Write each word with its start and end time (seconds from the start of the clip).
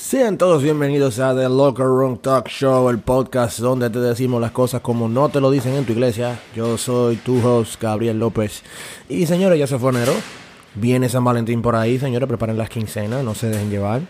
Sean 0.00 0.38
todos 0.38 0.62
bienvenidos 0.62 1.18
a 1.18 1.34
The 1.36 1.50
Locker 1.50 1.84
Room 1.84 2.16
Talk 2.16 2.48
Show, 2.48 2.88
el 2.88 3.00
podcast 3.00 3.58
donde 3.58 3.90
te 3.90 4.00
decimos 4.00 4.40
las 4.40 4.50
cosas 4.50 4.80
como 4.80 5.10
no 5.10 5.28
te 5.28 5.42
lo 5.42 5.50
dicen 5.50 5.74
en 5.74 5.84
tu 5.84 5.92
iglesia. 5.92 6.40
Yo 6.56 6.78
soy 6.78 7.16
tu 7.16 7.46
host, 7.46 7.80
Gabriel 7.80 8.18
López. 8.18 8.62
Y 9.10 9.26
señores, 9.26 9.58
ya 9.58 9.66
se 9.66 9.78
fue 9.78 9.90
enero. 9.90 10.14
Viene 10.74 11.10
San 11.10 11.22
Valentín 11.22 11.60
por 11.60 11.76
ahí, 11.76 11.98
señores, 11.98 12.26
preparen 12.26 12.56
las 12.56 12.70
quincenas, 12.70 13.22
no 13.22 13.34
se 13.34 13.50
dejen 13.50 13.68
llevar. 13.70 14.00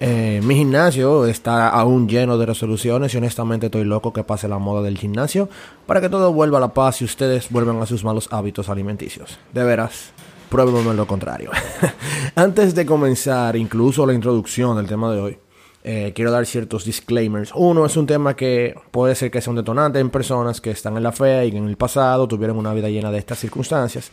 Eh, 0.00 0.40
mi 0.42 0.56
gimnasio 0.56 1.24
está 1.26 1.68
aún 1.68 2.08
lleno 2.08 2.36
de 2.36 2.46
resoluciones 2.46 3.14
y 3.14 3.18
honestamente 3.18 3.66
estoy 3.66 3.84
loco 3.84 4.12
que 4.12 4.24
pase 4.24 4.48
la 4.48 4.58
moda 4.58 4.82
del 4.82 4.98
gimnasio 4.98 5.48
para 5.86 6.00
que 6.00 6.08
todo 6.08 6.32
vuelva 6.32 6.58
a 6.58 6.60
la 6.60 6.74
paz 6.74 7.02
y 7.02 7.04
ustedes 7.04 7.50
vuelvan 7.50 7.80
a 7.80 7.86
sus 7.86 8.02
malos 8.02 8.28
hábitos 8.32 8.68
alimenticios. 8.68 9.38
De 9.54 9.62
veras, 9.62 10.12
pruébeme 10.50 10.92
lo 10.92 11.06
contrario. 11.06 11.50
Antes 12.34 12.74
de 12.74 12.84
comenzar 12.84 13.56
incluso 13.56 14.04
la 14.04 14.12
introducción 14.12 14.76
del 14.76 14.86
tema 14.86 15.12
de 15.12 15.20
hoy, 15.20 15.38
eh, 15.82 16.12
quiero 16.14 16.30
dar 16.30 16.44
ciertos 16.44 16.84
disclaimers. 16.84 17.52
Uno 17.54 17.86
es 17.86 17.96
un 17.96 18.06
tema 18.06 18.36
que 18.36 18.74
puede 18.90 19.14
ser 19.14 19.30
que 19.30 19.40
sea 19.40 19.50
un 19.50 19.56
detonante 19.56 19.98
en 19.98 20.10
personas 20.10 20.60
que 20.60 20.70
están 20.70 20.96
en 20.96 21.02
la 21.02 21.12
fe 21.12 21.46
y 21.46 21.56
en 21.56 21.68
el 21.68 21.76
pasado 21.76 22.28
tuvieron 22.28 22.58
una 22.58 22.74
vida 22.74 22.90
llena 22.90 23.10
de 23.10 23.18
estas 23.18 23.38
circunstancias. 23.38 24.10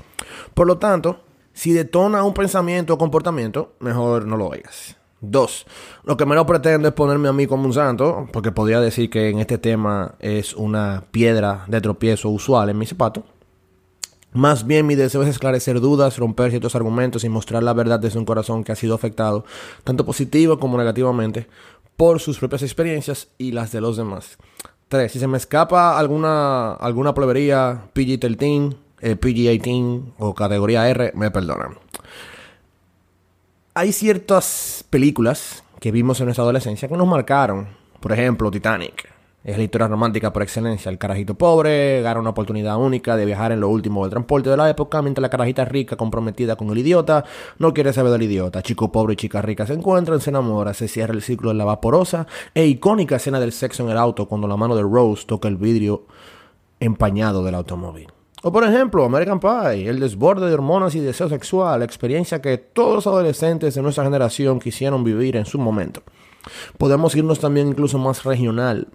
Por 0.54 0.68
lo 0.68 0.78
tanto, 0.78 1.20
si 1.52 1.74
detona 1.74 2.24
un 2.24 2.34
pensamiento 2.34 2.94
o 2.94 2.98
comportamiento, 2.98 3.74
mejor 3.80 4.26
no 4.26 4.38
lo 4.38 4.48
oigas. 4.48 4.96
Dos, 5.20 5.66
lo 6.04 6.16
que 6.16 6.28
menos 6.28 6.46
pretendo 6.46 6.88
es 6.88 6.94
ponerme 6.94 7.28
a 7.28 7.34
mí 7.34 7.48
como 7.48 7.66
un 7.66 7.74
santo, 7.74 8.28
porque 8.32 8.52
podría 8.52 8.80
decir 8.80 9.10
que 9.10 9.30
en 9.30 9.40
este 9.40 9.58
tema 9.58 10.14
es 10.20 10.54
una 10.54 11.06
piedra 11.10 11.66
de 11.68 11.82
tropiezo 11.82 12.30
usual 12.30 12.70
en 12.70 12.78
mi 12.78 12.86
zapato. 12.86 13.24
Más 14.34 14.68
bien 14.68 14.86
mi 14.86 14.96
deseo 14.96 15.24
es 15.24 15.30
esclarecer 15.30 15.80
dudas, 15.80 16.18
romper 16.18 16.52
ciertos 16.52 16.76
argumentos 16.76 17.24
y 17.24 17.30
mostrar 17.30 17.64
la 17.64 17.74
verdad 17.74 18.00
desde 18.00 18.20
un 18.20 18.26
corazón 18.26 18.64
que 18.64 18.72
ha 18.72 18.76
sido 18.76 18.94
afectado, 18.94 19.46
tanto 19.84 20.06
positivo 20.06 20.60
como 20.60 20.78
negativamente, 20.78 21.48
por 21.96 22.20
sus 22.20 22.38
propias 22.38 22.62
experiencias 22.62 23.30
y 23.38 23.52
las 23.52 23.72
de 23.72 23.82
los 23.82 23.98
demás. 23.98 24.38
Tres, 24.88 25.12
si 25.12 25.20
se 25.20 25.28
me 25.28 25.38
escapa 25.38 25.98
alguna, 25.98 26.74
alguna 26.74 27.14
plebería 27.14 27.90
PG-13, 27.94 28.76
eh, 29.02 29.16
PG-18 29.16 30.14
o 30.20 30.34
categoría 30.34 30.88
R, 30.90 31.12
me 31.16 31.32
perdonan. 31.32 31.78
Hay 33.74 33.92
ciertas 33.92 34.86
películas 34.90 35.64
que 35.80 35.92
vimos 35.92 36.20
en 36.20 36.26
nuestra 36.26 36.44
adolescencia 36.44 36.88
que 36.88 36.98
nos 36.98 37.08
marcaron. 37.08 37.68
Por 38.00 38.12
ejemplo, 38.12 38.50
Titanic. 38.50 39.17
Es 39.48 39.58
la 39.58 39.64
historia 39.64 39.88
romántica 39.88 40.34
por 40.34 40.44
excelencia. 40.44 40.92
El 40.92 40.98
carajito 40.98 41.36
pobre 41.36 42.02
gana 42.02 42.20
una 42.20 42.32
oportunidad 42.32 42.76
única 42.76 43.16
de 43.16 43.24
viajar 43.24 43.54
en 43.54 43.62
lo 43.62 43.70
último 43.70 44.04
del 44.04 44.10
transporte 44.10 44.50
de 44.50 44.58
la 44.58 44.70
época, 44.70 45.02
mientras 45.02 45.22
la 45.22 45.30
carajita 45.30 45.64
rica, 45.64 45.96
comprometida 45.96 46.58
con 46.58 46.70
el 46.70 46.78
idiota, 46.80 47.24
no 47.58 47.74
quiere 47.74 47.94
saber 47.94 48.12
del 48.12 48.24
idiota. 48.24 48.62
Chico 48.62 48.92
pobre 48.92 49.14
y 49.14 49.16
chica 49.16 49.42
rica 49.42 49.66
se 49.66 49.72
encuentran, 49.72 50.20
se 50.20 50.32
enamoran, 50.32 50.74
se 50.74 50.90
cierra 50.90 51.14
el 51.14 51.22
ciclo 51.22 51.48
de 51.52 51.56
la 51.56 51.64
vaporosa 51.64 52.28
e 52.54 52.66
icónica 52.66 53.16
escena 53.16 53.40
del 53.40 53.54
sexo 53.54 53.84
en 53.84 53.92
el 53.92 53.98
auto 53.98 54.28
cuando 54.28 54.50
la 54.50 54.58
mano 54.58 54.76
de 54.76 54.82
Rose 54.82 55.26
toca 55.26 55.48
el 55.48 55.56
vidrio 55.56 56.08
empañado 56.82 57.42
del 57.42 57.56
automóvil. 57.56 58.12
O 58.44 58.52
por 58.52 58.66
ejemplo, 58.66 59.06
American 59.06 59.40
Pie, 59.40 59.88
el 59.88 60.02
desborde 60.02 60.50
de 60.50 60.56
hormonas 60.56 60.94
y 60.96 61.00
deseo 61.00 61.30
sexual, 61.30 61.84
experiencia 61.84 62.42
que 62.42 62.58
todos 62.58 62.96
los 62.96 63.08
adolescentes 63.08 63.76
de 63.76 63.82
nuestra 63.82 64.04
generación 64.04 64.60
quisieron 64.60 65.06
vivir 65.06 65.38
en 65.38 65.46
su 65.46 65.58
momento. 65.58 66.04
Podemos 66.78 67.16
irnos 67.16 67.40
también 67.40 67.70
incluso 67.70 67.98
más 67.98 68.26
regional. 68.26 68.90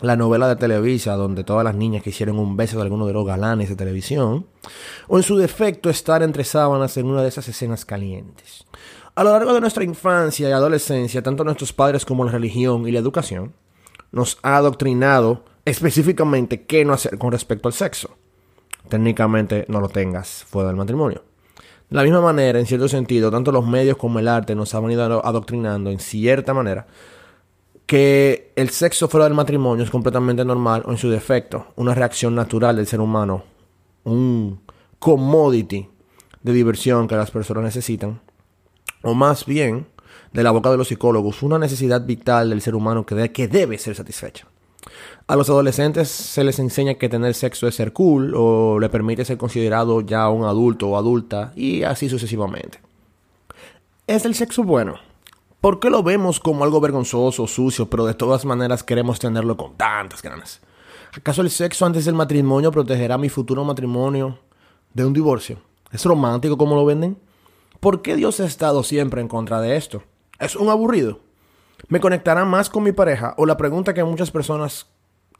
La 0.00 0.16
novela 0.16 0.48
de 0.48 0.56
Televisa, 0.56 1.14
donde 1.14 1.44
todas 1.44 1.64
las 1.64 1.74
niñas 1.74 2.02
quisieron 2.02 2.38
un 2.38 2.56
beso 2.56 2.76
de 2.76 2.82
alguno 2.82 3.06
de 3.06 3.12
los 3.12 3.26
galanes 3.26 3.68
de 3.68 3.76
televisión. 3.76 4.46
O 5.08 5.16
en 5.16 5.22
su 5.22 5.36
defecto, 5.36 5.88
estar 5.88 6.22
entre 6.22 6.44
sábanas 6.44 6.96
en 6.96 7.06
una 7.06 7.22
de 7.22 7.28
esas 7.28 7.48
escenas 7.48 7.84
calientes. 7.84 8.64
A 9.14 9.24
lo 9.24 9.30
largo 9.30 9.54
de 9.54 9.60
nuestra 9.60 9.84
infancia 9.84 10.48
y 10.48 10.52
adolescencia, 10.52 11.22
tanto 11.22 11.44
nuestros 11.44 11.72
padres 11.72 12.04
como 12.04 12.24
la 12.24 12.32
religión 12.32 12.86
y 12.86 12.92
la 12.92 12.98
educación 12.98 13.54
nos 14.12 14.38
ha 14.42 14.56
adoctrinado 14.56 15.44
específicamente 15.64 16.64
qué 16.64 16.84
no 16.84 16.92
hacer 16.92 17.18
con 17.18 17.32
respecto 17.32 17.68
al 17.68 17.74
sexo 17.74 18.10
técnicamente 18.88 19.64
no 19.68 19.80
lo 19.80 19.88
tengas 19.88 20.44
fuera 20.44 20.68
del 20.68 20.76
matrimonio. 20.76 21.22
De 21.90 21.96
la 21.96 22.02
misma 22.02 22.20
manera, 22.20 22.58
en 22.58 22.66
cierto 22.66 22.88
sentido, 22.88 23.30
tanto 23.30 23.52
los 23.52 23.66
medios 23.66 23.96
como 23.96 24.18
el 24.18 24.26
arte 24.26 24.54
nos 24.54 24.74
han 24.74 24.82
venido 24.82 25.24
adoctrinando 25.24 25.90
en 25.90 26.00
cierta 26.00 26.52
manera 26.52 26.86
que 27.86 28.52
el 28.56 28.70
sexo 28.70 29.08
fuera 29.08 29.24
del 29.24 29.34
matrimonio 29.34 29.84
es 29.84 29.90
completamente 29.90 30.44
normal 30.44 30.82
o 30.86 30.90
en 30.90 30.98
su 30.98 31.08
defecto, 31.08 31.68
una 31.76 31.94
reacción 31.94 32.34
natural 32.34 32.76
del 32.76 32.86
ser 32.86 33.00
humano, 33.00 33.44
un 34.04 34.60
commodity 34.98 35.88
de 36.42 36.52
diversión 36.52 37.06
que 37.06 37.16
las 37.16 37.30
personas 37.30 37.64
necesitan, 37.64 38.20
o 39.02 39.14
más 39.14 39.46
bien, 39.46 39.86
de 40.32 40.42
la 40.42 40.50
boca 40.50 40.70
de 40.70 40.76
los 40.76 40.88
psicólogos, 40.88 41.42
una 41.42 41.58
necesidad 41.58 42.04
vital 42.04 42.50
del 42.50 42.60
ser 42.60 42.74
humano 42.74 43.06
que, 43.06 43.30
que 43.32 43.48
debe 43.48 43.78
ser 43.78 43.94
satisfecha. 43.94 44.46
A 45.28 45.34
los 45.34 45.48
adolescentes 45.48 46.08
se 46.08 46.44
les 46.44 46.58
enseña 46.58 46.94
que 46.94 47.08
tener 47.08 47.34
sexo 47.34 47.66
es 47.66 47.74
ser 47.74 47.92
cool 47.92 48.32
o 48.36 48.78
le 48.78 48.88
permite 48.88 49.24
ser 49.24 49.36
considerado 49.36 50.00
ya 50.00 50.28
un 50.28 50.44
adulto 50.44 50.88
o 50.88 50.96
adulta 50.96 51.52
y 51.56 51.82
así 51.82 52.08
sucesivamente. 52.08 52.78
¿Es 54.06 54.24
el 54.24 54.34
sexo 54.34 54.62
bueno? 54.62 54.94
¿Por 55.66 55.80
qué 55.80 55.90
lo 55.90 56.04
vemos 56.04 56.38
como 56.38 56.62
algo 56.62 56.80
vergonzoso, 56.80 57.44
sucio, 57.48 57.90
pero 57.90 58.06
de 58.06 58.14
todas 58.14 58.44
maneras 58.44 58.84
queremos 58.84 59.18
tenerlo 59.18 59.56
con 59.56 59.76
tantas 59.76 60.22
ganas? 60.22 60.60
¿Acaso 61.12 61.42
el 61.42 61.50
sexo 61.50 61.84
antes 61.84 62.04
del 62.04 62.14
matrimonio 62.14 62.70
protegerá 62.70 63.18
mi 63.18 63.28
futuro 63.28 63.64
matrimonio 63.64 64.38
de 64.94 65.04
un 65.04 65.12
divorcio? 65.12 65.58
¿Es 65.90 66.04
romántico 66.04 66.56
como 66.56 66.76
lo 66.76 66.84
venden? 66.84 67.18
¿Por 67.80 68.00
qué 68.00 68.14
Dios 68.14 68.38
ha 68.38 68.44
estado 68.44 68.84
siempre 68.84 69.20
en 69.20 69.26
contra 69.26 69.60
de 69.60 69.74
esto? 69.74 70.04
¿Es 70.38 70.54
un 70.54 70.68
aburrido? 70.68 71.18
¿Me 71.88 71.98
conectará 71.98 72.44
más 72.44 72.70
con 72.70 72.84
mi 72.84 72.92
pareja? 72.92 73.34
O 73.36 73.44
la 73.44 73.56
pregunta 73.56 73.92
que 73.92 74.04
muchas 74.04 74.30
personas 74.30 74.86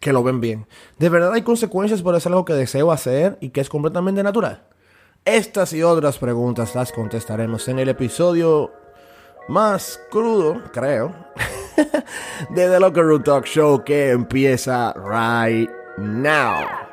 que 0.01 0.13
lo 0.13 0.25
ven 0.25 0.41
bien. 0.41 0.67
¿De 0.99 1.09
verdad 1.09 1.35
hay 1.35 1.43
consecuencias 1.43 2.03
por 2.03 2.17
hacer 2.17 2.33
algo 2.33 2.45
que 2.45 2.55
deseo 2.55 2.91
hacer 2.91 3.39
y 3.41 3.51
que 3.51 3.61
es 3.61 3.69
completamente 3.69 4.25
natural? 4.25 4.65
Estas 5.25 5.73
y 5.73 5.85
otras 5.85 6.19
preguntas 6.19 6.75
las 6.75 6.91
contestaremos 6.91 7.69
en 7.69 7.79
el 7.79 7.91
episodio 7.91 8.73
más 9.49 10.01
crudo, 10.11 10.63
creo, 10.73 11.15
de 12.51 12.69
The 12.69 12.81
Locker 12.81 13.05
Room 13.05 13.23
Talk 13.23 13.47
Show 13.47 13.85
que 13.85 14.11
empieza 14.11 14.93
right 14.95 15.71
now. 15.99 16.86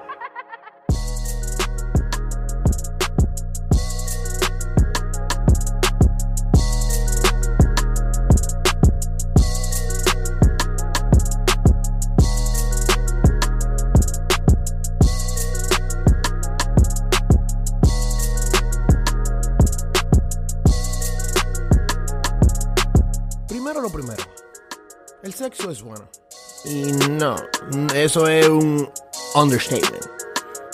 Eso 28.03 28.27
es 28.27 28.49
un 28.49 28.89
understatement. 29.33 30.05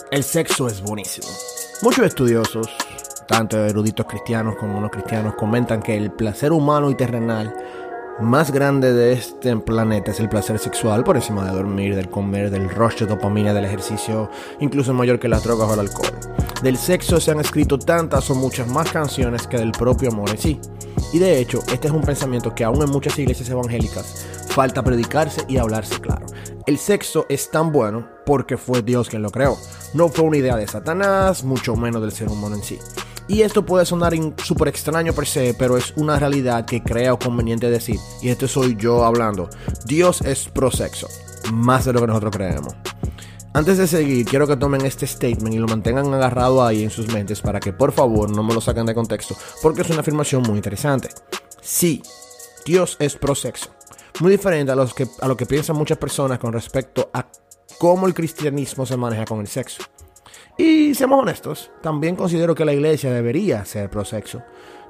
El 0.10 0.24
sexo 0.24 0.68
es 0.68 0.82
buenísimo. 0.82 1.28
Muchos 1.84 2.08
estudiosos, 2.08 2.68
tanto 3.28 3.64
eruditos 3.64 4.08
cristianos 4.08 4.56
como 4.56 4.82
no 4.82 4.90
cristianos, 4.90 5.36
comentan 5.36 5.84
que 5.84 5.96
el 5.96 6.12
placer 6.12 6.52
humano 6.52 6.90
y 6.90 6.96
terrenal 6.96 7.56
más 8.20 8.52
grande 8.52 8.94
de 8.94 9.14
este 9.14 9.56
planeta 9.58 10.10
es 10.10 10.20
el 10.20 10.28
placer 10.28 10.58
sexual 10.58 11.04
por 11.04 11.18
encima 11.18 11.46
de 11.46 11.52
dormir, 11.52 11.96
del 11.96 12.10
comer, 12.10 12.50
del 12.50 12.68
rush 12.68 12.98
de 13.02 13.06
dopamina, 13.06 13.54
del 13.54 13.66
ejercicio, 13.66 14.32
incluso 14.60 14.92
mayor 14.96 15.20
que 15.20 15.28
las 15.30 15.44
drogas 15.44 15.70
o 15.70 15.74
el 15.76 15.82
alcohol. 15.82 16.10
Del 16.64 16.78
sexo 16.78 17.20
se 17.20 17.30
han 17.30 17.40
escrito 17.40 17.78
tantas 17.78 18.28
o 18.32 18.36
muchas 18.36 18.68
más 18.68 18.92
canciones 18.92 19.46
que 19.46 19.58
del 19.58 19.72
propio 19.72 20.10
amor 20.10 20.32
en 20.32 20.38
sí. 20.40 20.60
Y 21.14 21.20
de 21.20 21.40
hecho, 21.40 21.60
este 21.72 21.90
es 21.90 21.94
un 21.94 22.02
pensamiento 22.02 22.56
que 22.56 22.64
aún 22.64 22.82
en 22.82 22.90
muchas 22.90 23.18
iglesias 23.20 23.50
evangélicas 23.50 24.26
falta 24.48 24.84
predicarse 24.84 25.46
y 25.48 25.58
hablarse 25.58 26.00
claro. 26.02 26.19
El 26.66 26.78
sexo 26.78 27.26
es 27.30 27.50
tan 27.52 27.72
bueno 27.72 28.08
porque 28.26 28.58
fue 28.58 28.82
Dios 28.82 29.10
quien 29.10 29.22
lo 29.22 29.32
creó. 29.32 29.58
No 29.94 30.10
fue 30.10 30.26
una 30.26 30.38
idea 30.38 30.56
de 30.56 30.68
Satanás, 30.68 31.44
mucho 31.44 31.76
menos 31.76 32.02
del 32.02 32.12
ser 32.12 32.30
humano 32.30 32.56
en 32.56 32.64
sí. 32.64 32.78
Y 33.28 33.44
esto 33.44 33.64
puede 33.64 33.86
sonar 33.86 34.14
súper 34.44 34.70
extraño 34.70 35.14
per 35.14 35.28
se, 35.28 35.54
pero 35.54 35.78
es 35.78 35.94
una 35.96 36.18
realidad 36.18 36.66
que 36.66 36.82
creo 36.82 37.20
conveniente 37.20 37.70
decir. 37.70 38.00
Y 38.22 38.30
esto 38.30 38.48
soy 38.48 38.76
yo 38.76 39.06
hablando. 39.06 39.50
Dios 39.86 40.22
es 40.22 40.50
pro 40.50 40.72
sexo, 40.72 41.08
más 41.54 41.86
de 41.86 41.94
lo 41.94 42.02
que 42.02 42.08
nosotros 42.08 42.36
creemos. 42.36 42.74
Antes 43.54 43.78
de 43.78 43.88
seguir, 43.88 44.26
quiero 44.26 44.48
que 44.48 44.58
tomen 44.58 44.86
este 44.86 45.08
statement 45.08 45.56
y 45.56 45.58
lo 45.58 45.68
mantengan 45.68 46.14
agarrado 46.14 46.64
ahí 46.64 46.84
en 46.84 46.92
sus 46.92 47.08
mentes 47.12 47.42
para 47.42 47.60
que 47.60 47.74
por 47.74 47.92
favor 47.92 48.30
no 48.30 48.44
me 48.44 48.54
lo 48.54 48.62
saquen 48.62 48.86
de 48.86 48.94
contexto, 48.94 49.36
porque 49.62 49.82
es 49.82 49.90
una 49.90 50.02
afirmación 50.02 50.44
muy 50.44 50.58
interesante. 50.58 51.10
Sí, 51.62 52.02
Dios 52.66 52.98
es 53.00 53.16
pro 53.16 53.36
sexo. 53.36 53.70
Muy 54.20 54.32
diferente 54.32 54.72
a, 54.72 54.76
lo 54.76 55.38
que 55.38 55.46
piensan 55.46 55.76
muchas 55.76 55.98
personas 55.98 56.40
con 56.40 56.52
respecto 56.52 57.10
a 57.14 57.26
cómo 57.78 58.08
el 58.08 58.14
cristianismo 58.14 58.86
se 58.86 58.98
maneja 58.98 59.26
con 59.26 59.40
el 59.40 59.48
sexo. 59.48 59.84
Y 60.58 60.94
seamos 60.94 61.22
honestos, 61.22 61.72
también 61.82 62.18
considero 62.18 62.54
que 62.54 62.66
la 62.66 62.74
iglesia 62.74 63.14
debería 63.14 63.64
ser 63.64 63.90
prosexo. 63.90 64.44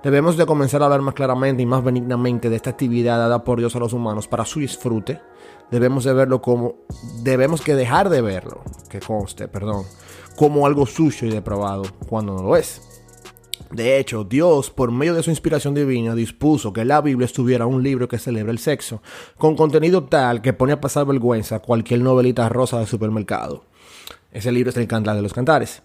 Debemos 0.03 0.37
de 0.37 0.45
comenzar 0.45 0.81
a 0.81 0.85
hablar 0.85 1.01
más 1.01 1.13
claramente 1.13 1.61
y 1.61 1.65
más 1.65 1.83
benignamente 1.83 2.49
de 2.49 2.55
esta 2.55 2.71
actividad 2.71 3.17
dada 3.17 3.43
por 3.43 3.59
Dios 3.59 3.75
a 3.75 3.79
los 3.79 3.93
humanos 3.93 4.27
para 4.27 4.45
su 4.45 4.61
disfrute. 4.61 5.21
Debemos 5.69 6.05
de 6.05 6.13
verlo 6.13 6.41
como 6.41 6.75
debemos 7.21 7.61
que 7.61 7.75
dejar 7.75 8.09
de 8.09 8.21
verlo, 8.21 8.63
que 8.89 8.99
conste, 8.99 9.47
perdón, 9.47 9.83
como 10.35 10.65
algo 10.65 10.85
sucio 10.87 11.27
y 11.27 11.31
depravado 11.31 11.83
cuando 12.07 12.33
no 12.33 12.41
lo 12.41 12.55
es. 12.55 12.81
De 13.71 13.99
hecho, 13.99 14.23
Dios, 14.23 14.71
por 14.71 14.91
medio 14.91 15.13
de 15.13 15.21
su 15.21 15.29
inspiración 15.29 15.75
divina, 15.75 16.15
dispuso 16.15 16.73
que 16.73 16.85
la 16.85 17.01
Biblia 17.01 17.25
estuviera 17.25 17.67
un 17.67 17.83
libro 17.83 18.07
que 18.07 18.17
celebra 18.17 18.51
el 18.51 18.57
sexo, 18.57 19.03
con 19.37 19.55
contenido 19.55 20.05
tal 20.05 20.41
que 20.41 20.53
pone 20.53 20.73
a 20.73 20.81
pasar 20.81 21.05
vergüenza 21.05 21.59
cualquier 21.59 22.01
novelita 22.01 22.49
rosa 22.49 22.79
de 22.79 22.87
supermercado. 22.87 23.65
Ese 24.31 24.51
libro 24.51 24.71
es 24.71 24.77
el 24.77 24.87
Cantar 24.87 25.15
de 25.15 25.21
los 25.21 25.33
Cantares. 25.33 25.83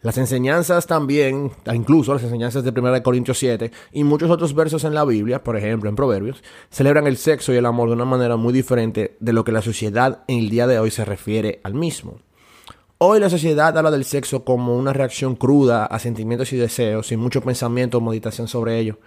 Las 0.00 0.16
enseñanzas 0.16 0.86
también, 0.86 1.50
incluso 1.74 2.14
las 2.14 2.22
enseñanzas 2.22 2.62
de 2.62 2.70
1 2.70 3.02
Corintios 3.02 3.36
7 3.38 3.72
y 3.92 4.04
muchos 4.04 4.30
otros 4.30 4.54
versos 4.54 4.84
en 4.84 4.94
la 4.94 5.04
Biblia, 5.04 5.42
por 5.42 5.56
ejemplo 5.56 5.90
en 5.90 5.96
Proverbios, 5.96 6.42
celebran 6.70 7.08
el 7.08 7.16
sexo 7.16 7.52
y 7.52 7.56
el 7.56 7.66
amor 7.66 7.88
de 7.88 7.96
una 7.96 8.04
manera 8.04 8.36
muy 8.36 8.52
diferente 8.52 9.16
de 9.18 9.32
lo 9.32 9.42
que 9.42 9.52
la 9.52 9.60
sociedad 9.60 10.22
en 10.28 10.38
el 10.38 10.50
día 10.50 10.68
de 10.68 10.78
hoy 10.78 10.92
se 10.92 11.04
refiere 11.04 11.60
al 11.64 11.74
mismo. 11.74 12.20
Hoy 13.00 13.20
la 13.20 13.30
sociedad 13.30 13.78
habla 13.78 13.92
del 13.92 14.04
sexo 14.04 14.42
como 14.44 14.76
una 14.76 14.92
reacción 14.92 15.36
cruda 15.36 15.86
a 15.86 16.00
sentimientos 16.00 16.52
y 16.52 16.56
deseos, 16.56 17.06
sin 17.06 17.20
mucho 17.20 17.40
pensamiento 17.40 17.98
o 17.98 18.00
meditación 18.00 18.48
sobre 18.48 18.76
ello. 18.80 18.98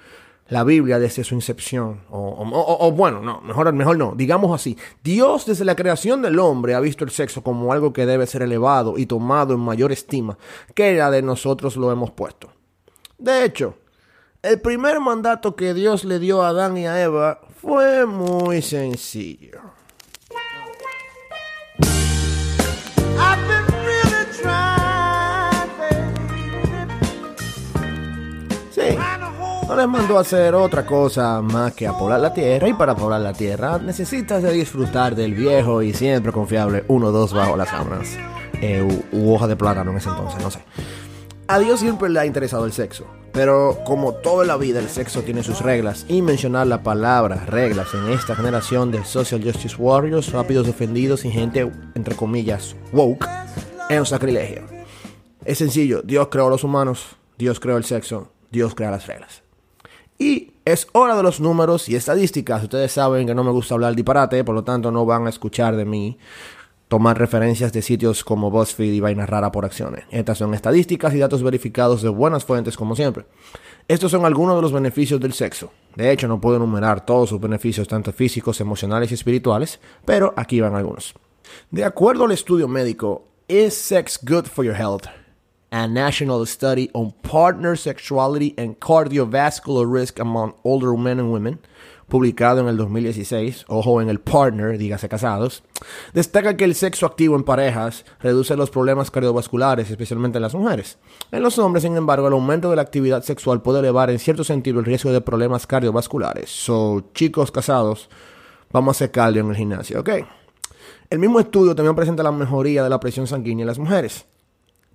La 0.48 0.64
Biblia 0.64 0.98
desde 0.98 1.26
su 1.26 1.36
incepción, 1.36 2.00
o, 2.10 2.94
bueno, 2.96 3.20
no, 3.20 3.42
mejor, 3.42 3.74
mejor 3.74 3.98
no, 3.98 4.14
digamos 4.16 4.56
así, 4.56 4.78
Dios 5.04 5.46
desde 5.46 5.66
la 5.66 5.76
creación 5.76 6.22
del 6.22 6.40
hombre 6.40 6.74
ha 6.74 6.80
visto 6.80 7.04
el 7.04 7.12
sexo 7.12 7.44
como 7.44 7.74
algo 7.74 7.92
que 7.92 8.06
debe 8.06 8.28
ser 8.28 8.44
elevado 8.44 8.98
y 8.98 9.08
tomado 9.08 9.54
en 9.54 9.60
mayor 9.60 9.92
estima 9.92 10.38
que 10.74 10.96
la 10.96 11.12
de 11.12 11.22
nosotros 11.22 11.76
lo 11.76 11.92
hemos 11.92 12.12
puesto. 12.12 12.50
De 13.18 13.44
hecho, 13.44 13.76
el 14.42 14.62
primer 14.62 15.02
mandato 15.02 15.58
que 15.58 15.74
Dios 15.74 16.06
le 16.06 16.18
dio 16.20 16.44
a 16.44 16.50
Adán 16.50 16.78
y 16.78 16.88
a 16.88 17.02
Eva 17.04 17.42
fue 17.62 18.06
muy 18.06 18.62
sencillo. 18.62 19.60
No 29.72 29.78
les 29.78 29.88
mandó 29.88 30.18
a 30.18 30.22
hacer 30.22 30.54
otra 30.54 30.86
cosa 30.86 31.42
más 31.42 31.74
que 31.74 31.88
a 31.88 31.98
poblar 31.98 32.20
la 32.20 32.34
tierra 32.34 32.68
y 32.68 32.74
para 32.74 32.94
poblar 32.94 33.22
la 33.22 33.32
tierra 33.32 33.78
necesitas 33.78 34.44
de 34.44 34.52
disfrutar 34.52 35.16
del 35.16 35.34
viejo 35.34 35.82
y 35.82 35.94
siempre 35.94 36.34
confiable 36.34 36.86
1-2 36.90 37.34
bajo 37.34 37.56
las 37.56 37.70
sábanas 37.70 38.18
eh, 38.62 38.86
u, 39.14 39.34
hoja 39.34 39.48
de 39.48 39.56
plátano 39.56 39.92
en 39.92 39.98
ese 39.98 40.10
entonces, 40.10 40.44
no 40.44 40.52
sé. 40.52 40.60
A 41.48 41.58
Dios 41.60 41.80
siempre 41.80 42.10
le 42.10 42.20
ha 42.20 42.26
interesado 42.26 42.66
el 42.66 42.74
sexo, 42.74 43.06
pero 43.32 43.78
como 43.86 44.16
toda 44.16 44.44
la 44.44 44.58
vida 44.58 44.80
el 44.80 44.90
sexo 44.90 45.22
tiene 45.22 45.42
sus 45.42 45.62
reglas 45.62 46.06
y 46.10 46.22
mencionar 46.22 46.68
la 46.68 46.84
palabra 46.84 47.46
reglas 47.46 47.94
en 47.94 48.10
esta 48.10 48.36
generación 48.36 48.92
de 48.92 49.06
social 49.06 49.42
justice 49.42 49.78
warriors, 49.78 50.34
rápidos 50.34 50.68
ofendidos 50.68 51.24
y 51.24 51.32
gente 51.32 51.72
entre 51.96 52.18
comillas 52.18 52.76
woke 52.92 53.26
es 53.90 53.98
un 53.98 54.06
sacrilegio. 54.06 54.64
Es 55.46 55.60
sencillo, 55.60 56.02
Dios 56.02 56.28
creó 56.30 56.48
a 56.48 56.50
los 56.50 56.66
humanos, 56.66 57.16
Dios 57.38 57.62
creó 57.62 57.78
el 57.78 57.86
sexo, 57.86 58.34
Dios 58.52 58.76
crea 58.76 58.92
las 58.92 59.08
reglas. 59.08 59.44
Y 60.22 60.54
es 60.66 60.88
hora 60.92 61.16
de 61.16 61.24
los 61.24 61.40
números 61.40 61.90
y 61.90 61.96
estadísticas. 61.96 62.62
Ustedes 62.62 62.92
saben 62.92 63.26
que 63.26 63.34
no 63.34 63.44
me 63.44 63.50
gusta 63.50 63.74
hablar 63.74 63.96
disparate, 63.96 64.44
por 64.44 64.54
lo 64.54 64.64
tanto 64.64 64.92
no 64.92 65.04
van 65.04 65.26
a 65.26 65.32
escuchar 65.32 65.76
de 65.76 65.84
mí 65.84 66.20
tomar 66.88 67.18
referencias 67.18 67.74
de 67.74 67.82
sitios 67.82 68.24
como 68.24 68.52
BuzzFeed 68.52 68.94
y 68.94 69.00
vainas 69.00 69.28
rara 69.28 69.52
por 69.52 69.66
acciones. 69.66 70.04
Estas 70.12 70.38
son 70.38 70.54
estadísticas 70.54 71.16
y 71.16 71.18
datos 71.18 71.42
verificados 71.42 72.04
de 72.04 72.10
buenas 72.10 72.46
fuentes 72.46 72.78
como 72.78 72.96
siempre. 72.96 73.26
Estos 73.88 74.12
son 74.12 74.24
algunos 74.24 74.58
de 74.58 74.62
los 74.62 74.72
beneficios 74.72 75.20
del 75.20 75.34
sexo. 75.34 75.72
De 75.96 76.12
hecho, 76.12 76.28
no 76.28 76.40
puedo 76.40 76.58
enumerar 76.58 77.04
todos 77.04 77.30
sus 77.30 77.42
beneficios, 77.42 77.88
tanto 77.88 78.14
físicos, 78.14 78.62
emocionales 78.62 79.10
y 79.10 79.16
espirituales, 79.16 79.80
pero 80.06 80.36
aquí 80.38 80.62
van 80.62 80.76
algunos. 80.76 81.16
De 81.72 81.84
acuerdo 81.84 82.26
al 82.26 82.32
estudio 82.32 82.68
médico, 82.68 83.24
¿Is 83.48 83.74
sex 83.74 84.20
good 84.24 84.46
for 84.46 84.64
your 84.64 84.76
health? 84.76 85.08
A 85.72 85.88
national 85.88 86.46
study 86.46 86.90
on 86.94 87.12
partner 87.24 87.78
sexuality 87.78 88.54
and 88.58 88.78
cardiovascular 88.80 89.92
risk 89.92 90.20
among 90.20 90.54
older 90.64 90.98
men 90.98 91.20
and 91.20 91.32
women, 91.32 91.60
publicado 92.10 92.60
en 92.60 92.68
el 92.68 92.76
2016, 92.76 93.64
ojo 93.70 94.02
en 94.02 94.10
el 94.10 94.20
partner, 94.20 94.78
dígase 94.78 95.08
casados, 95.08 95.64
destaca 96.14 96.58
que 96.58 96.66
el 96.66 96.76
sexo 96.76 97.06
activo 97.06 97.38
en 97.38 97.44
parejas 97.44 98.04
reduce 98.20 98.58
los 98.58 98.70
problemas 98.70 99.10
cardiovasculares, 99.10 99.90
especialmente 99.90 100.38
en 100.38 100.42
las 100.42 100.54
mujeres. 100.54 100.98
En 101.32 101.42
los 101.42 101.58
hombres, 101.58 101.84
sin 101.84 101.96
embargo, 101.96 102.28
el 102.28 102.34
aumento 102.34 102.70
de 102.70 102.76
la 102.76 102.82
actividad 102.82 103.24
sexual 103.24 103.62
puede 103.62 103.80
elevar 103.80 104.10
en 104.10 104.20
cierto 104.20 104.44
sentido 104.44 104.80
el 104.80 104.86
riesgo 104.86 105.14
de 105.14 105.22
problemas 105.22 105.66
cardiovasculares. 105.66 106.50
So, 106.50 107.06
chicos 107.14 107.50
casados, 107.50 108.10
vamos 108.74 108.90
a 108.90 108.98
hacer 108.98 109.12
cardio 109.12 109.42
en 109.42 109.50
el 109.50 109.56
gimnasio, 109.56 110.02
¿ok? 110.02 110.10
El 111.10 111.20
mismo 111.20 111.40
estudio 111.40 111.76
también 111.76 111.96
presenta 111.96 112.24
la 112.24 112.32
mejoría 112.34 112.84
de 112.84 112.90
la 112.90 113.00
presión 113.00 113.26
sanguínea 113.26 113.64
en 113.64 113.68
las 113.68 113.80
mujeres. 113.80 114.26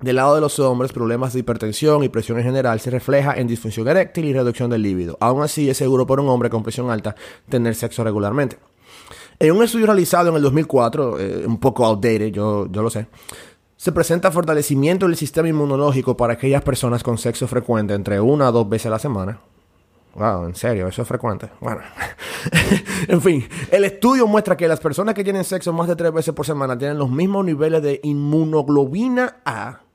Del 0.00 0.16
lado 0.16 0.34
de 0.34 0.42
los 0.42 0.58
hombres, 0.58 0.92
problemas 0.92 1.32
de 1.32 1.40
hipertensión 1.40 2.04
y 2.04 2.10
presión 2.10 2.38
en 2.38 2.44
general 2.44 2.80
se 2.80 2.90
refleja 2.90 3.32
en 3.34 3.46
disfunción 3.46 3.88
eréctil 3.88 4.26
y 4.26 4.34
reducción 4.34 4.68
del 4.68 4.82
líbido. 4.82 5.16
Aún 5.20 5.42
así, 5.42 5.70
es 5.70 5.78
seguro 5.78 6.06
por 6.06 6.20
un 6.20 6.28
hombre 6.28 6.50
con 6.50 6.62
presión 6.62 6.90
alta 6.90 7.14
tener 7.48 7.74
sexo 7.74 8.04
regularmente. 8.04 8.58
En 9.38 9.52
un 9.52 9.64
estudio 9.64 9.86
realizado 9.86 10.28
en 10.28 10.36
el 10.36 10.42
2004, 10.42 11.18
eh, 11.18 11.44
un 11.46 11.58
poco 11.58 11.86
outdated, 11.86 12.26
yo, 12.26 12.66
yo 12.70 12.82
lo 12.82 12.90
sé, 12.90 13.06
se 13.76 13.90
presenta 13.92 14.30
fortalecimiento 14.30 15.06
del 15.06 15.16
sistema 15.16 15.48
inmunológico 15.48 16.14
para 16.16 16.34
aquellas 16.34 16.62
personas 16.62 17.02
con 17.02 17.16
sexo 17.16 17.46
frecuente 17.46 17.94
entre 17.94 18.20
una 18.20 18.48
a 18.48 18.50
dos 18.50 18.68
veces 18.68 18.86
a 18.86 18.90
la 18.90 18.98
semana. 18.98 19.40
Wow, 20.14 20.46
en 20.46 20.54
serio, 20.54 20.88
eso 20.88 21.02
es 21.02 21.08
frecuente. 21.08 21.50
Bueno, 21.60 21.82
en 23.08 23.20
fin, 23.20 23.48
el 23.70 23.84
estudio 23.84 24.26
muestra 24.26 24.56
que 24.56 24.68
las 24.68 24.80
personas 24.80 25.14
que 25.14 25.24
tienen 25.24 25.44
sexo 25.44 25.72
más 25.72 25.88
de 25.88 25.96
tres 25.96 26.12
veces 26.12 26.34
por 26.34 26.46
semana 26.46 26.76
tienen 26.76 26.98
los 26.98 27.10
mismos 27.10 27.44
niveles 27.44 27.82
de 27.82 28.00
inmunoglobina 28.02 29.36
A 29.44 29.85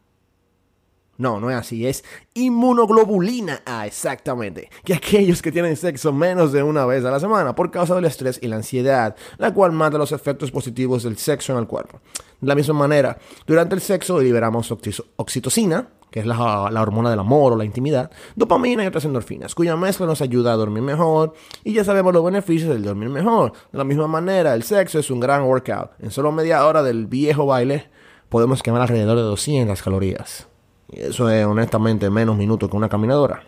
no, 1.22 1.40
no 1.40 1.52
es 1.52 1.56
así, 1.56 1.86
es 1.86 2.04
inmunoglobulina 2.34 3.62
A, 3.66 3.86
exactamente, 3.86 4.70
que 4.84 4.96
aquellos 4.96 5.42
que 5.42 5.52
tienen 5.52 5.78
sexo 5.78 6.12
menos 6.12 6.52
de 6.52 6.64
una 6.64 6.86
vez 6.86 7.06
a 7.06 7.12
la 7.12 7.20
semana 7.20 7.56
por 7.56 7.70
causa 7.70 7.94
del 7.96 8.06
estrés 8.06 8.40
y 8.42 8.48
la 8.48 8.56
ansiedad, 8.56 9.16
la 9.38 9.54
cual 9.54 9.72
mata 9.72 10.00
los 10.00 10.12
efectos 10.12 10.52
positivos 10.52 11.04
del 11.04 11.18
sexo 11.18 11.54
en 11.54 11.60
el 11.60 11.68
cuerpo. 11.68 12.02
De 12.40 12.48
la 12.48 12.56
misma 12.56 12.74
manera, 12.74 13.20
durante 13.46 13.76
el 13.76 13.82
sexo 13.82 14.20
liberamos 14.20 14.74
oxitocina, 15.16 15.90
que 16.10 16.22
es 16.22 16.26
la, 16.26 16.70
la, 16.72 16.82
hormona 16.82 17.12
del 17.12 17.20
amor 17.20 17.54
o 17.54 17.56
la 17.56 17.66
intimidad, 17.66 18.10
dopamina 18.36 18.84
y 18.84 18.88
otras 18.88 19.06
endorfinas, 19.06 19.54
cuya 19.54 19.78
mezcla 19.78 20.08
nos 20.08 20.22
ayuda 20.22 20.52
a 20.52 20.58
dormir 20.58 20.82
mejor 20.82 21.34
y 21.64 21.74
ya 21.74 21.84
sabemos 21.84 22.14
los 22.14 22.26
beneficios 22.26 22.70
del 22.70 22.84
dormir 22.84 23.10
mejor. 23.10 23.54
De 23.72 23.78
la 23.78 23.84
misma 23.84 24.08
manera, 24.08 24.56
el 24.56 24.64
sexo 24.64 24.98
es 24.98 25.12
un 25.12 25.20
gran 25.20 25.44
workout. 25.44 25.92
En 26.00 26.12
solo 26.12 26.32
media 26.32 26.66
hora 26.66 26.82
del 26.82 27.06
viejo 27.06 27.46
baile 27.46 27.90
podemos 28.28 28.64
quemar 28.64 28.82
alrededor 28.82 29.18
de 29.18 29.24
200 29.24 29.82
calorías. 29.82 30.51
Eso 30.92 31.30
es 31.30 31.46
honestamente 31.46 32.10
menos 32.10 32.38
minutos 32.38 32.70
que 32.70 32.78
una 32.78 32.90
caminadora. 32.90 33.44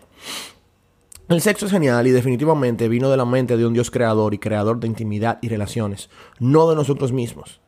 El 1.28 1.40
sexo 1.40 1.66
es 1.66 1.72
genial 1.72 2.06
y 2.06 2.10
definitivamente 2.10 2.88
vino 2.88 3.10
de 3.10 3.16
la 3.16 3.24
mente 3.24 3.56
de 3.56 3.66
un 3.66 3.72
Dios 3.72 3.90
creador 3.90 4.34
y 4.34 4.38
creador 4.38 4.78
de 4.78 4.86
intimidad 4.86 5.38
y 5.40 5.48
relaciones, 5.48 6.10
no 6.38 6.68
de 6.68 6.76
nosotros 6.76 7.12
mismos. 7.12 7.60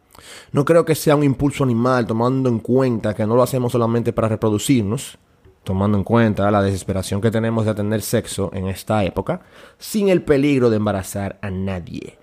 No 0.53 0.65
creo 0.65 0.85
que 0.85 0.95
sea 0.95 1.17
un 1.17 1.23
impulso 1.23 1.65
animal 1.65 2.07
tomando 2.07 2.49
en 2.49 2.59
cuenta 2.59 3.15
que 3.15 3.27
no 3.27 3.35
lo 3.35 3.43
hacemos 3.43 3.73
solamente 3.73 4.13
para 4.13 4.29
reproducirnos, 4.29 5.19
tomando 5.65 5.97
en 5.99 6.05
cuenta 6.05 6.51
la 6.51 6.63
desesperación 6.63 7.21
que 7.21 7.31
tenemos 7.31 7.67
de 7.67 7.75
tener 7.75 8.03
sexo 8.03 8.51
en 8.53 8.69
esta 8.69 9.05
época, 9.05 9.41
sin 9.79 10.09
el 10.09 10.23
peligro 10.23 10.71
de 10.71 10.77
embarazar 10.77 11.39
a 11.43 11.51
nadie. 11.51 12.19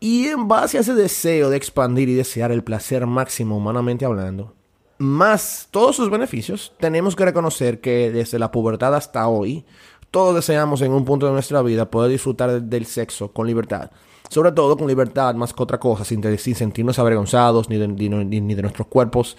Y 0.00 0.26
en 0.26 0.48
base 0.48 0.78
a 0.78 0.82
ese 0.82 0.94
deseo 0.94 1.50
de 1.50 1.56
expandir 1.56 2.08
y 2.08 2.14
desear 2.14 2.52
el 2.52 2.62
placer 2.62 3.06
máximo 3.06 3.56
humanamente 3.56 4.04
hablando, 4.04 4.54
más 4.98 5.68
todos 5.70 5.96
sus 5.96 6.10
beneficios, 6.10 6.72
tenemos 6.78 7.16
que 7.16 7.24
reconocer 7.24 7.80
que 7.80 8.10
desde 8.10 8.38
la 8.38 8.50
pubertad 8.50 8.94
hasta 8.94 9.28
hoy, 9.28 9.64
todos 10.10 10.34
deseamos 10.34 10.82
en 10.82 10.92
un 10.92 11.04
punto 11.04 11.26
de 11.26 11.32
nuestra 11.32 11.62
vida 11.62 11.90
poder 11.90 12.10
disfrutar 12.10 12.62
del 12.62 12.86
sexo 12.86 13.32
con 13.32 13.46
libertad. 13.46 13.90
Sobre 14.28 14.52
todo 14.52 14.76
con 14.76 14.88
libertad, 14.88 15.34
más 15.34 15.54
que 15.54 15.62
otra 15.62 15.78
cosa, 15.78 16.04
sin, 16.04 16.22
sentirnos 16.54 16.98
avergonzados 16.98 17.70
ni 17.70 17.76
de, 17.76 17.88
ni 17.88 18.54
de 18.54 18.62
nuestros 18.62 18.88
cuerpos, 18.88 19.36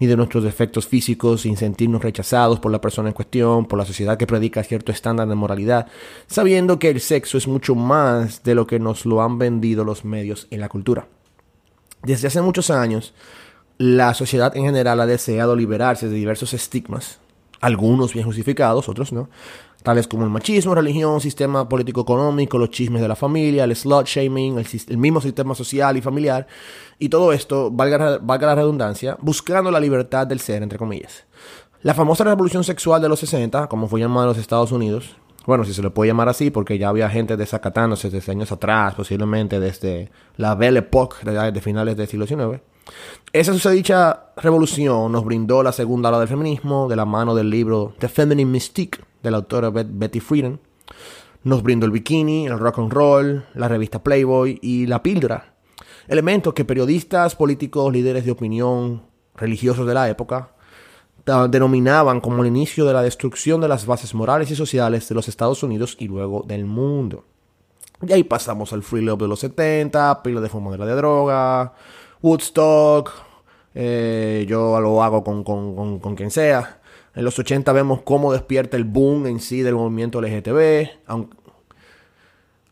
ni 0.00 0.06
de 0.06 0.16
nuestros 0.16 0.44
defectos 0.44 0.86
físicos, 0.86 1.42
sin 1.42 1.56
sentirnos 1.56 2.02
rechazados 2.02 2.60
por 2.60 2.70
la 2.70 2.80
persona 2.80 3.08
en 3.08 3.14
cuestión, 3.14 3.66
por 3.66 3.78
la 3.78 3.84
sociedad 3.84 4.16
que 4.16 4.26
predica 4.26 4.62
cierto 4.62 4.92
estándar 4.92 5.28
de 5.28 5.34
moralidad, 5.34 5.88
sabiendo 6.26 6.78
que 6.78 6.90
el 6.90 7.00
sexo 7.00 7.38
es 7.38 7.48
mucho 7.48 7.74
más 7.74 8.42
de 8.42 8.54
lo 8.54 8.66
que 8.66 8.78
nos 8.78 9.06
lo 9.06 9.22
han 9.22 9.38
vendido 9.38 9.84
los 9.84 10.04
medios 10.04 10.46
en 10.50 10.60
la 10.60 10.68
cultura. 10.68 11.08
Desde 12.02 12.28
hace 12.28 12.40
muchos 12.42 12.70
años, 12.70 13.12
la 13.78 14.12
sociedad 14.14 14.56
en 14.56 14.64
general 14.64 15.00
ha 15.00 15.06
deseado 15.06 15.54
liberarse 15.54 16.08
de 16.08 16.14
diversos 16.14 16.52
estigmas, 16.52 17.20
algunos 17.60 18.12
bien 18.12 18.26
justificados, 18.26 18.88
otros 18.88 19.12
no, 19.12 19.28
tales 19.82 20.08
como 20.08 20.24
el 20.24 20.30
machismo, 20.30 20.74
religión, 20.74 21.20
sistema 21.20 21.68
político-económico, 21.68 22.58
los 22.58 22.70
chismes 22.70 23.00
de 23.00 23.08
la 23.08 23.16
familia, 23.16 23.64
el 23.64 23.76
slut 23.76 24.06
shaming, 24.06 24.58
el, 24.58 24.98
mismo 24.98 25.20
sistema 25.20 25.54
social 25.54 25.96
y 25.96 26.02
familiar, 26.02 26.46
y 26.98 27.08
todo 27.08 27.32
esto, 27.32 27.70
valga, 27.70 28.18
la 28.20 28.54
redundancia, 28.54 29.16
buscando 29.20 29.70
la 29.70 29.80
libertad 29.80 30.26
del 30.26 30.40
ser, 30.40 30.62
entre 30.62 30.78
comillas. 30.78 31.24
La 31.82 31.94
famosa 31.94 32.24
revolución 32.24 32.64
sexual 32.64 33.00
de 33.00 33.08
los 33.08 33.20
60, 33.20 33.68
como 33.68 33.86
fue 33.86 34.00
llamada 34.00 34.24
en 34.24 34.30
los 34.30 34.38
Estados 34.38 34.72
Unidos, 34.72 35.16
bueno, 35.46 35.64
si 35.64 35.72
se 35.72 35.80
le 35.82 35.88
puede 35.88 36.10
llamar 36.10 36.28
así, 36.28 36.50
porque 36.50 36.76
ya 36.76 36.90
había 36.90 37.08
gente 37.08 37.36
desacatándose 37.38 38.10
desde 38.10 38.32
años 38.32 38.52
atrás, 38.52 38.94
posiblemente 38.94 39.58
desde 39.58 40.10
la 40.36 40.54
Belle 40.54 40.80
Époque 40.80 41.16
de, 41.24 41.60
finales 41.62 41.96
del 41.96 42.06
siglo 42.06 42.26
XIX. 42.26 42.60
Esa 43.32 43.52
susodicha 43.52 44.32
revolución 44.36 45.12
nos 45.12 45.24
brindó 45.24 45.62
la 45.62 45.72
segunda 45.72 46.08
ola 46.08 46.18
del 46.18 46.28
feminismo 46.28 46.88
de 46.88 46.96
la 46.96 47.04
mano 47.04 47.34
del 47.34 47.50
libro 47.50 47.94
The 47.98 48.08
Feminine 48.08 48.50
Mystique 48.50 49.00
de 49.22 49.30
la 49.30 49.38
autora 49.38 49.70
Betty 49.70 50.20
Friedan. 50.20 50.60
Nos 51.44 51.62
brindó 51.62 51.86
el 51.86 51.92
bikini, 51.92 52.46
el 52.46 52.58
rock 52.58 52.78
and 52.78 52.92
roll, 52.92 53.44
la 53.54 53.68
revista 53.68 54.02
Playboy 54.02 54.58
y 54.62 54.86
la 54.86 55.02
píldora. 55.02 55.54
Elementos 56.08 56.54
que 56.54 56.64
periodistas, 56.64 57.36
políticos, 57.36 57.92
líderes 57.92 58.24
de 58.24 58.30
opinión, 58.30 59.02
religiosos 59.36 59.86
de 59.86 59.94
la 59.94 60.08
época 60.08 60.52
denominaban 61.50 62.20
como 62.20 62.42
el 62.42 62.48
inicio 62.48 62.86
de 62.86 62.94
la 62.94 63.02
destrucción 63.02 63.60
de 63.60 63.68
las 63.68 63.84
bases 63.84 64.14
morales 64.14 64.50
y 64.50 64.56
sociales 64.56 65.08
de 65.08 65.14
los 65.14 65.28
Estados 65.28 65.62
Unidos 65.62 65.96
y 65.98 66.08
luego 66.08 66.42
del 66.46 66.64
mundo. 66.64 67.24
Y 68.06 68.12
ahí 68.12 68.24
pasamos 68.24 68.72
al 68.72 68.82
free 68.82 69.02
love 69.02 69.20
de 69.20 69.28
los 69.28 69.40
70, 69.40 70.22
pila 70.22 70.40
de 70.40 70.48
fumadera 70.48 70.86
de 70.86 70.94
droga, 70.94 71.74
Woodstock, 72.22 73.12
eh, 73.74 74.44
yo 74.48 74.80
lo 74.80 75.02
hago 75.02 75.22
con, 75.22 75.44
con, 75.44 76.16
quien 76.16 76.30
sea. 76.30 76.80
En 77.14 77.24
los 77.24 77.38
80 77.38 77.72
vemos 77.72 78.02
cómo 78.02 78.32
despierta 78.32 78.76
el 78.76 78.84
boom 78.84 79.26
en 79.26 79.40
sí 79.40 79.62
del 79.62 79.74
movimiento 79.74 80.20
LGTB, 80.20 80.88
aun, 81.06 81.34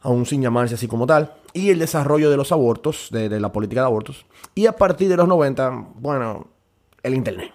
aún 0.00 0.26
sin 0.26 0.42
llamarse 0.42 0.74
así 0.74 0.86
como 0.86 1.06
tal, 1.06 1.34
y 1.52 1.70
el 1.70 1.78
desarrollo 1.78 2.30
de 2.30 2.36
los 2.36 2.52
abortos, 2.52 3.08
de, 3.10 3.28
la 3.40 3.52
política 3.52 3.80
de 3.82 3.86
abortos. 3.86 4.26
Y 4.54 4.66
a 4.66 4.72
partir 4.72 5.08
de 5.08 5.16
los 5.16 5.26
90, 5.26 5.88
bueno, 5.96 6.48
el 7.02 7.14
Internet. 7.14 7.52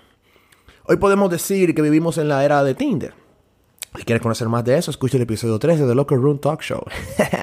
Hoy 0.86 0.98
podemos 0.98 1.30
decir 1.30 1.76
que 1.76 1.82
vivimos 1.82 2.18
en 2.18 2.28
la 2.28 2.44
era 2.44 2.64
de 2.64 2.74
Tinder. 2.74 3.14
Si 3.96 4.04
quieres 4.04 4.22
conocer 4.22 4.48
más 4.48 4.64
de 4.64 4.78
eso, 4.78 4.92
escucha 4.92 5.18
el 5.18 5.24
episodio 5.24 5.60
13 5.60 5.86
de 5.86 5.96
Locker 5.96 6.18
Room 6.18 6.40
Talk 6.40 6.62
Show. 6.62 6.84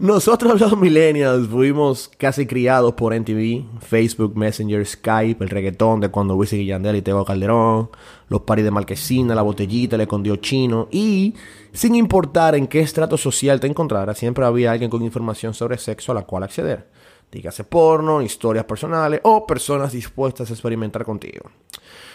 Nosotros 0.00 0.58
los 0.58 0.78
millennials 0.78 1.46
fuimos 1.48 2.10
casi 2.16 2.46
criados 2.46 2.94
por 2.94 3.14
MTV, 3.14 3.80
Facebook, 3.82 4.34
Messenger, 4.34 4.86
Skype, 4.86 5.44
el 5.44 5.50
reggaetón 5.50 6.00
de 6.00 6.08
cuando 6.08 6.36
Wisin 6.36 6.62
y 6.62 6.64
Yandel 6.64 6.96
y 6.96 7.02
Tego 7.02 7.22
Calderón, 7.22 7.90
los 8.30 8.40
paris 8.40 8.64
de 8.64 8.70
Marquesina, 8.70 9.34
la 9.34 9.42
botellita, 9.42 9.96
el 9.96 10.00
escondido 10.00 10.36
chino 10.36 10.88
y 10.90 11.34
sin 11.74 11.94
importar 11.96 12.54
en 12.54 12.66
qué 12.66 12.80
estrato 12.80 13.18
social 13.18 13.60
te 13.60 13.66
encontraras, 13.66 14.16
siempre 14.16 14.46
había 14.46 14.72
alguien 14.72 14.88
con 14.88 15.02
información 15.02 15.52
sobre 15.52 15.76
sexo 15.76 16.12
a 16.12 16.14
la 16.14 16.22
cual 16.22 16.44
acceder. 16.44 16.88
Dígase 17.30 17.64
porno, 17.64 18.22
historias 18.22 18.64
personales 18.64 19.20
o 19.24 19.46
personas 19.46 19.92
dispuestas 19.92 20.48
a 20.48 20.54
experimentar 20.54 21.04
contigo. 21.04 21.50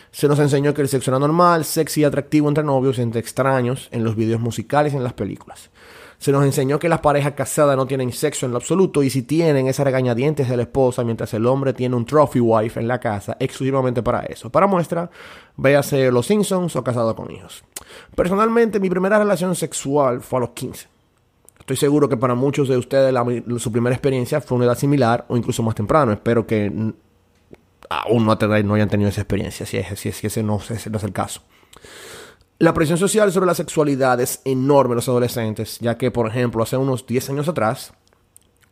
Se 0.09 0.27
nos 0.27 0.39
enseñó 0.39 0.73
que 0.73 0.81
el 0.81 0.87
sexo 0.87 1.11
era 1.11 1.19
normal, 1.19 1.65
sexy 1.65 2.01
y 2.01 2.03
atractivo 2.05 2.47
entre 2.47 2.63
novios, 2.63 2.97
entre 2.97 3.19
extraños, 3.19 3.89
en 3.91 4.03
los 4.03 4.15
videos 4.15 4.41
musicales 4.41 4.93
y 4.93 4.97
en 4.97 5.03
las 5.03 5.13
películas. 5.13 5.69
Se 6.17 6.31
nos 6.31 6.43
enseñó 6.45 6.79
que 6.79 6.89
las 6.89 7.01
parejas 7.01 7.33
casadas 7.33 7.75
no 7.75 7.85
tienen 7.85 8.11
sexo 8.11 8.45
en 8.45 8.51
lo 8.51 8.57
absoluto 8.57 9.03
y 9.03 9.09
si 9.09 9.23
tienen 9.23 9.67
esa 9.67 9.83
regañadientes 9.83 10.49
de 10.49 10.57
la 10.57 10.63
esposa 10.63 11.03
mientras 11.03 11.33
el 11.33 11.45
hombre 11.45 11.73
tiene 11.73 11.95
un 11.95 12.05
trophy 12.05 12.39
wife 12.39 12.79
en 12.79 12.87
la 12.87 12.99
casa 12.99 13.37
exclusivamente 13.39 14.01
para 14.01 14.21
eso. 14.21 14.49
Para 14.49 14.67
muestra, 14.67 15.09
véase 15.57 16.11
Los 16.11 16.27
Simpsons 16.27 16.75
o 16.75 16.83
Casado 16.83 17.15
con 17.15 17.31
Hijos. 17.31 17.63
Personalmente, 18.15 18.79
mi 18.79 18.89
primera 18.89 19.19
relación 19.19 19.55
sexual 19.55 20.21
fue 20.21 20.37
a 20.37 20.41
los 20.41 20.49
15. 20.51 20.87
Estoy 21.59 21.77
seguro 21.77 22.07
que 22.07 22.15
para 22.17 22.35
muchos 22.35 22.67
de 22.67 22.77
ustedes 22.77 23.13
su 23.57 23.71
primera 23.71 23.95
experiencia 23.95 24.39
fue 24.39 24.57
una 24.57 24.65
edad 24.65 24.77
similar 24.77 25.25
o 25.29 25.35
incluso 25.35 25.63
más 25.63 25.73
temprano. 25.73 26.11
Espero 26.11 26.45
que 26.45 26.71
aún 27.89 28.25
no, 28.25 28.73
hayan 28.73 28.89
tenido 28.89 29.09
esa 29.09 29.21
experiencia, 29.21 29.65
si 29.65 29.77
es, 29.77 30.15
si 30.15 30.43
no, 30.43 30.59
ese 30.69 30.89
no 30.89 30.97
es 30.97 31.03
el 31.03 31.11
caso. 31.11 31.41
La 32.57 32.73
presión 32.73 32.97
social 32.97 33.33
sobre 33.33 33.47
la 33.47 33.53
sexualidad 33.53 34.21
es 34.21 34.39
enorme 34.45 34.93
en 34.93 34.95
los 34.95 35.09
adolescentes, 35.09 35.77
ya 35.81 35.97
que, 35.97 36.09
por 36.09 36.25
ejemplo, 36.25 36.63
hace 36.63 36.77
unos 36.77 37.05
10 37.05 37.31
años 37.31 37.49
atrás, 37.49 37.91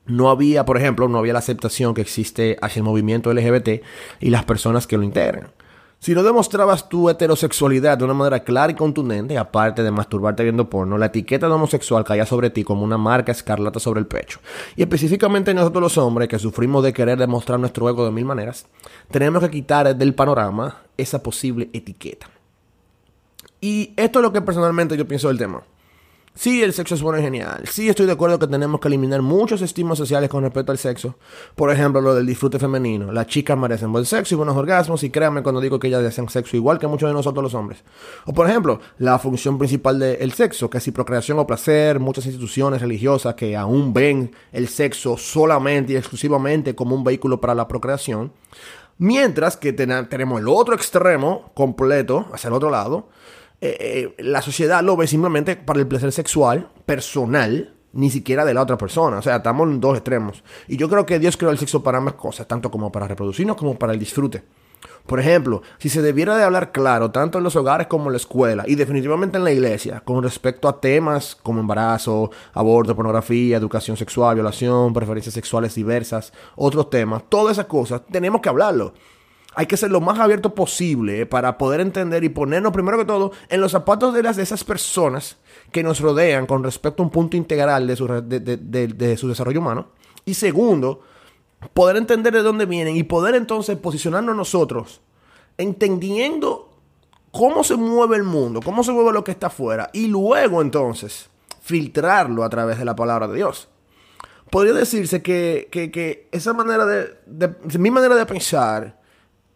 no 0.05 0.29
había, 0.29 0.63
por 0.63 0.77
ejemplo, 0.77 1.09
no 1.09 1.17
había 1.17 1.33
la 1.33 1.39
aceptación 1.39 1.93
que 1.93 1.99
existe 1.99 2.57
hacia 2.61 2.79
el 2.79 2.85
movimiento 2.85 3.33
LGBT 3.33 3.83
y 4.21 4.29
las 4.29 4.45
personas 4.45 4.87
que 4.87 4.95
lo 4.95 5.03
integran. 5.03 5.51
Si 5.99 6.15
no 6.15 6.23
demostrabas 6.23 6.87
tu 6.87 7.09
heterosexualidad 7.09 7.97
de 7.97 8.05
una 8.05 8.13
manera 8.13 8.45
clara 8.45 8.71
y 8.71 8.75
contundente, 8.75 9.37
aparte 9.37 9.83
de 9.83 9.91
masturbarte 9.91 10.43
viendo 10.43 10.69
porno, 10.69 10.97
la 10.97 11.07
etiqueta 11.07 11.47
de 11.47 11.53
homosexual 11.53 12.05
caía 12.05 12.25
sobre 12.25 12.51
ti 12.51 12.63
como 12.63 12.83
una 12.83 12.97
marca 12.97 13.33
escarlata 13.33 13.81
sobre 13.81 13.99
el 13.99 14.07
pecho. 14.07 14.39
Y 14.77 14.83
específicamente 14.83 15.53
nosotros 15.53 15.83
los 15.83 15.97
hombres, 15.97 16.29
que 16.29 16.39
sufrimos 16.39 16.85
de 16.85 16.93
querer 16.93 17.17
demostrar 17.19 17.59
nuestro 17.59 17.89
ego 17.89 18.05
de 18.05 18.11
mil 18.11 18.23
maneras, 18.23 18.65
tenemos 19.11 19.43
que 19.43 19.51
quitar 19.51 19.93
del 19.93 20.15
panorama 20.15 20.83
esa 20.95 21.21
posible 21.21 21.69
etiqueta. 21.73 22.32
Y 23.63 23.93
esto 23.96 24.20
es 24.20 24.24
lo 24.24 24.34
que 24.34 24.41
personalmente 24.41 24.98
yo 24.98 25.08
pienso 25.08 25.29
del 25.29 25.38
tema. 25.38 25.63
Sí, 26.36 26.62
el 26.62 26.74
sexo 26.74 26.96
es 26.96 27.01
bueno 27.01 27.20
y 27.20 27.22
genial. 27.22 27.63
Sí, 27.65 27.88
estoy 27.88 28.05
de 28.05 28.12
acuerdo 28.12 28.38
que 28.38 28.48
tenemos 28.48 28.82
que 28.82 28.89
eliminar 28.89 29.22
muchos 29.22 29.62
estímulos 29.62 30.00
sociales 30.00 30.29
con 30.29 30.43
respecto 30.43 30.74
al 30.74 30.77
sexo. 30.77 31.15
Por 31.55 31.72
ejemplo, 31.72 32.01
lo 32.01 32.13
del 32.13 32.25
disfrute 32.25 32.60
femenino. 32.60 33.13
Las 33.13 33.27
chicas 33.27 33.58
merecen 33.58 33.93
buen 33.93 34.03
sexo 34.03 34.36
y 34.36 34.38
buenos 34.38 34.58
orgasmos. 34.58 35.01
Y 35.03 35.12
créanme 35.12 35.43
cuando 35.43 35.62
digo 35.62 35.79
que 35.79 35.88
ellas 35.88 36.03
desean 36.03 36.27
sexo 36.27 36.58
igual 36.58 36.77
que 36.77 36.88
muchos 36.88 37.08
de 37.08 37.13
nosotros 37.13 37.41
los 37.41 37.53
hombres. 37.53 37.86
O 38.25 38.34
por 38.34 38.50
ejemplo, 38.50 38.82
la 38.98 39.17
función 39.17 39.58
principal 39.58 39.98
del 39.98 40.34
sexo, 40.34 40.70
que 40.70 40.82
si 40.82 40.91
procreación 40.91 41.39
o 41.39 41.48
placer. 41.48 42.01
Muchas 42.01 42.25
instituciones 42.25 42.82
religiosas 42.82 43.36
que 43.36 43.55
aún 43.55 43.93
ven 43.93 44.36
el 44.51 44.67
sexo 44.67 45.15
solamente 45.15 45.93
y 45.93 45.96
exclusivamente 45.96 46.75
como 46.75 46.96
un 46.96 47.05
vehículo 47.05 47.39
para 47.39 47.55
la 47.55 47.70
procreación. 47.70 48.34
Mientras 48.98 49.55
que 49.55 49.72
tenemos 49.72 50.41
el 50.41 50.50
otro 50.50 50.75
extremo 50.75 51.51
completo, 51.53 52.27
hacia 52.34 52.50
el 52.50 52.55
otro 52.55 52.70
lado 52.70 53.08
eh, 53.62 54.13
eh, 54.17 54.24
la 54.24 54.41
sociedad 54.41 54.83
lo 54.83 54.98
ve 54.98 55.07
simplemente 55.07 55.55
para 55.55 55.79
el 55.79 55.88
placer 55.88 56.12
sexual, 56.12 56.69
personal, 56.86 57.74
ni 57.93 58.10
siquiera 58.10 58.43
de 58.43 58.53
la 58.53 58.62
otra 58.62 58.77
persona. 58.77 59.17
O 59.17 59.22
sea, 59.22 59.38
estamos 59.38 59.69
en 59.69 59.79
dos 59.79 59.98
extremos. 59.98 60.43
Y 60.67 60.77
yo 60.77 60.89
creo 60.89 61.05
que 61.05 61.19
Dios 61.19 61.38
creó 61.38 61.51
el 61.51 61.57
sexo 61.57 61.83
para 61.83 62.00
ambas 62.00 62.15
cosas, 62.15 62.48
tanto 62.48 62.69
como 62.69 62.91
para 62.91 63.07
reproducirnos 63.07 63.55
como 63.55 63.77
para 63.77 63.93
el 63.93 64.00
disfrute. 64.00 64.43
Por 65.05 65.19
ejemplo, 65.19 65.62
si 65.77 65.89
se 65.89 66.01
debiera 66.01 66.38
de 66.38 66.43
hablar 66.43 66.72
claro, 66.72 67.12
tanto 67.12 67.38
en 67.38 67.43
los 67.43 67.55
hogares 67.55 67.88
como 67.88 68.05
en 68.05 68.13
la 68.13 68.17
escuela, 68.17 68.63
y 68.67 68.75
definitivamente 68.75 69.38
en 69.38 69.43
la 69.43 69.51
iglesia, 69.51 70.01
con 70.03 70.24
respecto 70.24 70.67
a 70.67 70.79
temas 70.79 71.36
como 71.36 71.60
embarazo, 71.60 72.31
aborto, 72.53 72.95
pornografía, 72.95 73.57
educación 73.57 73.98
sexual, 73.98 74.36
violación, 74.36 74.93
preferencias 74.93 75.33
sexuales 75.33 75.75
diversas, 75.75 76.31
otros 76.55 76.89
temas, 76.89 77.24
todas 77.29 77.53
esas 77.53 77.65
cosas, 77.65 78.01
tenemos 78.12 78.41
que 78.41 78.50
hablarlo 78.50 78.93
hay 79.55 79.65
que 79.65 79.77
ser 79.77 79.91
lo 79.91 80.01
más 80.01 80.19
abierto 80.19 80.55
posible 80.55 81.25
para 81.25 81.57
poder 81.57 81.81
entender 81.81 82.24
y 82.24 82.29
ponernos, 82.29 82.72
primero 82.72 82.98
que 82.98 83.05
todo, 83.05 83.31
en 83.50 83.62
los 83.62 83.72
zapatos 83.72 84.13
de, 84.13 84.24
las, 84.24 84.36
de 84.36 84.43
esas 84.43 84.63
personas 84.63 85.38
que 85.72 85.83
nos 85.83 86.00
rodean 86.00 86.45
con 86.45 86.63
respecto 86.63 87.03
a 87.03 87.05
un 87.05 87.12
punto 87.12 87.38
integral 87.38 87.88
de 87.88 87.95
su, 87.95 88.07
de, 88.07 89.17
su 89.17 89.27
desarrollo 89.27 89.60
humano. 89.60 89.89
Y 90.25 90.33
segundo, 90.33 91.01
poder 91.74 91.98
entender 91.98 92.33
de 92.33 92.41
dónde 92.41 92.65
vienen 92.65 92.95
y 92.95 93.03
poder 93.03 93.36
entonces 93.36 93.77
posicionarnos 93.77 94.36
nosotros 94.36 95.01
entendiendo 95.57 96.72
cómo 97.31 97.63
se 97.63 97.75
mueve 97.75 98.15
el 98.15 98.24
mundo, 98.24 98.60
cómo 98.63 98.83
se 98.83 98.91
mueve 98.91 99.12
lo 99.12 99.24
que 99.24 99.31
está 99.31 99.48
afuera 99.48 99.89
y 99.93 100.07
luego 100.07 100.62
entonces 100.62 101.29
filtrarlo 101.62 102.43
a 102.43 102.50
través 102.50 102.77
de 102.77 102.86
la 102.86 102.95
palabra 102.95 103.27
de 103.27 103.36
Dios. 103.36 103.69
Podría 104.50 104.74
decirse 104.74 105.22
que, 105.22 105.67
que 105.72 106.27
esa 106.31 106.53
manera 106.53 106.86
de, 106.86 107.79
mi 107.79 107.89
manera 107.89 108.15
de 108.15 108.25
pensar, 108.25 109.01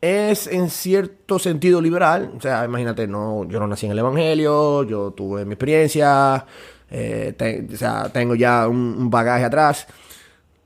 es 0.01 0.47
en 0.47 0.69
cierto 0.69 1.39
sentido 1.39 1.81
liberal. 1.81 2.33
O 2.37 2.41
sea, 2.41 2.65
imagínate, 2.65 3.07
no, 3.07 3.45
yo 3.45 3.59
no 3.59 3.67
nací 3.67 3.85
en 3.85 3.93
el 3.93 3.99
Evangelio, 3.99 4.83
yo 4.83 5.11
tuve 5.11 5.45
mi 5.45 5.53
experiencia, 5.53 6.45
eh, 6.89 7.67
o 7.73 7.77
sea, 7.77 8.09
tengo 8.09 8.35
ya 8.35 8.67
un, 8.67 9.09
bagaje 9.09 9.45
atrás. 9.45 9.87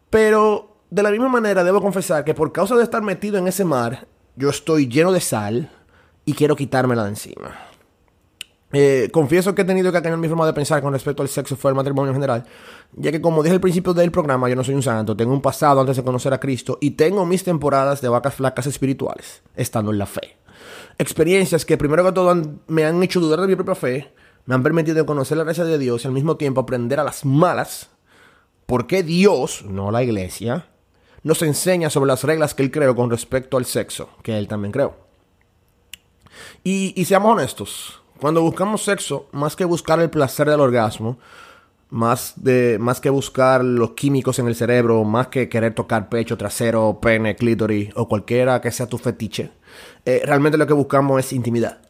Pero 0.10 0.78
de 0.90 1.04
la 1.04 1.12
misma 1.12 1.30
manera 1.30 1.64
debo 1.64 1.82
confesar 1.82 2.24
que 2.26 2.34
por 2.34 2.52
causa 2.52 2.76
de 2.76 2.84
estar 2.84 3.02
metido 3.02 3.38
en 3.38 3.48
ese 3.48 3.64
mar, 3.64 4.08
yo 4.36 4.50
estoy 4.50 4.88
lleno 4.88 5.12
de 5.12 5.22
sal 5.22 5.70
y 6.26 6.34
quiero 6.34 6.56
quitármela 6.56 7.04
de 7.04 7.10
encima. 7.10 7.71
Eh, 8.74 9.10
confieso 9.12 9.54
que 9.54 9.64
he 9.64 9.66
tenido 9.66 9.92
que 9.92 10.02
cambiar 10.02 10.18
mi 10.18 10.30
forma 10.30 10.46
de 10.46 10.54
pensar 10.54 10.82
con 10.82 10.94
respecto 10.94 11.22
al 11.22 11.30
sexo 11.30 11.58
fuera 11.58 11.74
del 11.74 11.78
matrimonio 11.78 12.12
en 12.12 12.16
general, 12.16 12.46
ya 12.94 13.12
que 13.12 13.20
como 13.20 13.44
dije 13.44 13.56
al 13.56 13.62
principio 13.62 13.94
del 13.94 14.12
programa, 14.12 14.48
yo 14.48 14.56
no 14.56 14.64
soy 14.64 14.76
un 14.76 14.84
santo, 14.84 15.16
tengo 15.16 15.34
un 15.34 15.42
pasado 15.42 15.82
antes 15.82 15.98
de 15.98 16.04
conocer 16.04 16.34
a 16.34 16.40
Cristo 16.40 16.78
y 16.80 16.92
tengo 16.92 17.26
mis 17.26 17.44
temporadas 17.44 18.02
de 18.02 18.08
vacas 18.08 18.36
flacas 18.36 18.68
espirituales, 18.68 19.42
estando 19.56 19.92
en 19.92 19.98
la 19.98 20.06
fe. 20.06 20.38
Experiencias 20.98 21.66
que 21.66 21.78
primero 21.78 22.06
que 22.06 22.12
todo 22.14 22.34
me 22.68 22.86
han 22.86 23.04
hecho 23.04 23.20
dudar 23.20 23.42
de 23.42 23.48
mi 23.48 23.56
propia 23.56 23.76
fe, 23.76 24.14
me 24.46 24.56
han 24.56 24.64
permitido 24.64 25.06
conocer 25.06 25.38
la 25.38 25.44
gracia 25.44 25.66
de 25.66 25.78
Dios 25.78 26.04
y 26.04 26.08
al 26.08 26.14
mismo 26.14 26.38
tiempo 26.38 26.62
aprender 26.62 27.00
a 27.00 27.04
las 27.04 27.26
malas, 27.26 27.90
porque 28.66 29.04
Dios, 29.04 29.66
no 29.66 29.92
la 29.92 30.02
iglesia, 30.02 30.68
nos 31.24 31.42
enseña 31.42 31.90
sobre 31.90 32.08
las 32.08 32.24
reglas 32.24 32.54
que 32.54 32.64
Él 32.64 32.72
creó 32.72 32.96
con 32.96 33.10
respecto 33.10 33.58
al 33.58 33.66
sexo, 33.66 34.10
que 34.24 34.38
Él 34.38 34.48
también 34.48 34.72
creó. 34.72 34.96
y 36.64 37.06
seamos 37.06 37.34
honestos, 37.34 38.01
Cuando 38.22 38.44
buscamos 38.44 38.84
sexo, 38.84 39.26
más 39.32 39.56
que 39.56 39.66
buscar 39.66 40.00
el 40.00 40.12
placer 40.12 40.48
del 40.48 40.60
orgasmo, 40.60 41.18
más, 41.90 42.34
de, 42.36 42.78
más 42.80 43.02
que 43.02 43.10
buscar 43.10 43.64
los 43.64 43.94
químicos 43.94 44.38
en 44.38 44.46
el 44.46 44.54
cerebro, 44.54 45.04
más 45.04 45.30
que 45.30 45.50
querer 45.50 45.74
tocar 45.74 46.08
pecho, 46.08 46.38
trasero, 46.38 47.00
pene, 47.02 47.36
clítoris 47.36 47.90
o 47.96 48.08
cualquiera 48.08 48.62
que 48.62 48.70
sea 48.70 48.86
tu 48.86 49.00
fetiche, 49.00 49.50
eh, 50.06 50.22
realmente 50.24 50.60
lo 50.60 50.68
que 50.68 50.74
buscamos 50.74 51.20
es 51.20 51.34
intimidad. 51.34 51.82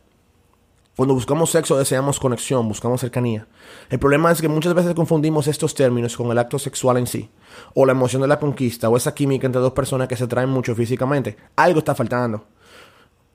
Cuando 0.95 1.13
buscamos 1.15 1.49
sexo 1.49 1.77
deseamos 1.77 2.17
conexión, 2.17 2.65
buscamos 2.65 3.01
cercanía. 3.01 3.45
El 3.89 3.99
problema 3.99 4.31
es 4.31 4.39
que 4.39 4.47
muchas 4.47 4.73
veces 4.73 4.93
confundimos 4.93 5.49
estos 5.49 5.75
términos 5.75 6.15
con 6.15 6.31
el 6.31 6.37
acto 6.37 6.57
sexual 6.57 6.95
en 6.95 7.07
sí, 7.07 7.29
o 7.73 7.85
la 7.85 7.91
emoción 7.91 8.21
de 8.21 8.29
la 8.29 8.39
conquista, 8.39 8.87
o 8.87 8.95
esa 8.95 9.13
química 9.13 9.47
entre 9.47 9.61
dos 9.61 9.73
personas 9.73 10.07
que 10.07 10.15
se 10.15 10.27
traen 10.27 10.49
mucho 10.49 10.75
físicamente. 10.75 11.35
Algo 11.57 11.79
está 11.79 11.93
faltando. 11.93 12.45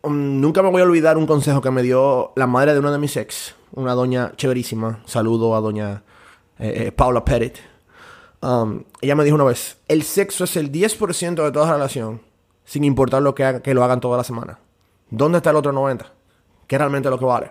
Um, 0.06 0.40
nunca 0.40 0.62
me 0.62 0.70
voy 0.70 0.82
a 0.82 0.84
olvidar 0.84 1.18
un 1.18 1.26
consejo 1.26 1.60
que 1.60 1.72
me 1.72 1.82
dio 1.82 2.32
la 2.36 2.46
madre 2.46 2.74
de 2.74 2.78
una 2.78 2.92
de 2.92 2.98
mis 2.98 3.16
ex, 3.16 3.56
una 3.72 3.92
doña 3.94 4.32
chéverísima. 4.36 5.00
Saludo 5.04 5.56
a 5.56 5.60
doña 5.60 6.04
eh, 6.60 6.86
eh, 6.86 6.92
Paula 6.92 7.24
Pettit. 7.24 7.56
Um, 8.40 8.84
ella 9.00 9.16
me 9.16 9.24
dijo 9.24 9.34
una 9.34 9.44
vez, 9.44 9.78
el 9.88 10.04
sexo 10.04 10.44
es 10.44 10.56
el 10.56 10.70
10% 10.70 11.42
de 11.42 11.50
toda 11.50 11.72
relación, 11.72 12.20
sin 12.64 12.84
importar 12.84 13.20
lo 13.20 13.34
que, 13.34 13.60
que 13.64 13.74
lo 13.74 13.82
hagan 13.82 14.00
toda 14.00 14.16
la 14.16 14.22
semana. 14.22 14.60
¿Dónde 15.10 15.38
está 15.38 15.50
el 15.50 15.56
otro 15.56 15.72
90%? 15.72 16.04
Que 16.68 16.76
es 16.76 16.78
realmente 16.78 17.10
lo 17.10 17.18
que 17.18 17.24
vale. 17.24 17.50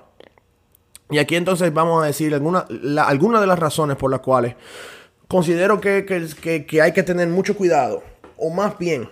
Y 1.10 1.18
aquí 1.18 1.36
entonces 1.36 1.74
vamos 1.74 2.02
a 2.02 2.08
decir 2.08 2.34
algunas 2.34 2.66
alguna 3.00 3.42
de 3.42 3.48
las 3.48 3.60
razones 3.60 3.98
por 3.98 4.10
las 4.10 4.22
cuales 4.22 4.56
considero 5.28 5.82
que, 5.82 6.06
que, 6.06 6.82
hay 6.82 6.94
que 6.94 7.04
tener 7.04 7.28
mucho 7.28 7.56
cuidado, 7.56 8.02
o 8.38 8.50
más 8.50 8.78
bien, 8.78 9.10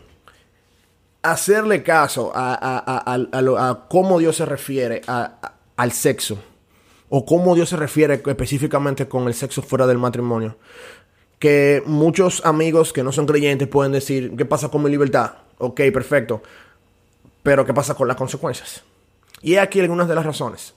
hacerle 1.24 1.84
caso 1.84 2.32
a, 2.36 3.86
cómo 3.90 4.20
Dios 4.20 4.36
se 4.36 4.46
refiere 4.46 5.02
al 5.08 5.92
sexo 5.92 6.38
o 7.10 7.26
cómo 7.26 7.56
Dios 7.56 7.70
se 7.70 7.78
refiere 7.78 8.22
específicamente 8.26 9.08
con 9.08 9.28
el 9.28 9.34
sexo 9.34 9.62
fuera 9.62 9.88
del 9.88 9.98
matrimonio. 9.98 10.58
Que 11.40 11.84
muchos 11.86 12.46
amigos 12.46 12.94
que 12.94 13.04
no 13.04 13.12
son 13.12 13.26
creyentes 13.26 13.68
pueden 13.68 13.92
decir, 13.92 14.36
¿qué 14.38 14.46
pasa 14.46 14.70
con 14.70 14.84
mi 14.84 14.90
libertad? 14.90 15.34
Ok, 15.58 15.82
perfecto. 15.94 16.42
Pero 17.42 17.66
¿qué 17.66 17.74
pasa 17.74 17.96
con 17.96 18.08
las 18.08 18.18
consecuencias? 18.18 18.84
Y 19.42 19.58
aquí 19.58 19.80
algunas 19.80 20.08
de 20.08 20.16
las 20.16 20.26
razones. 20.26 20.74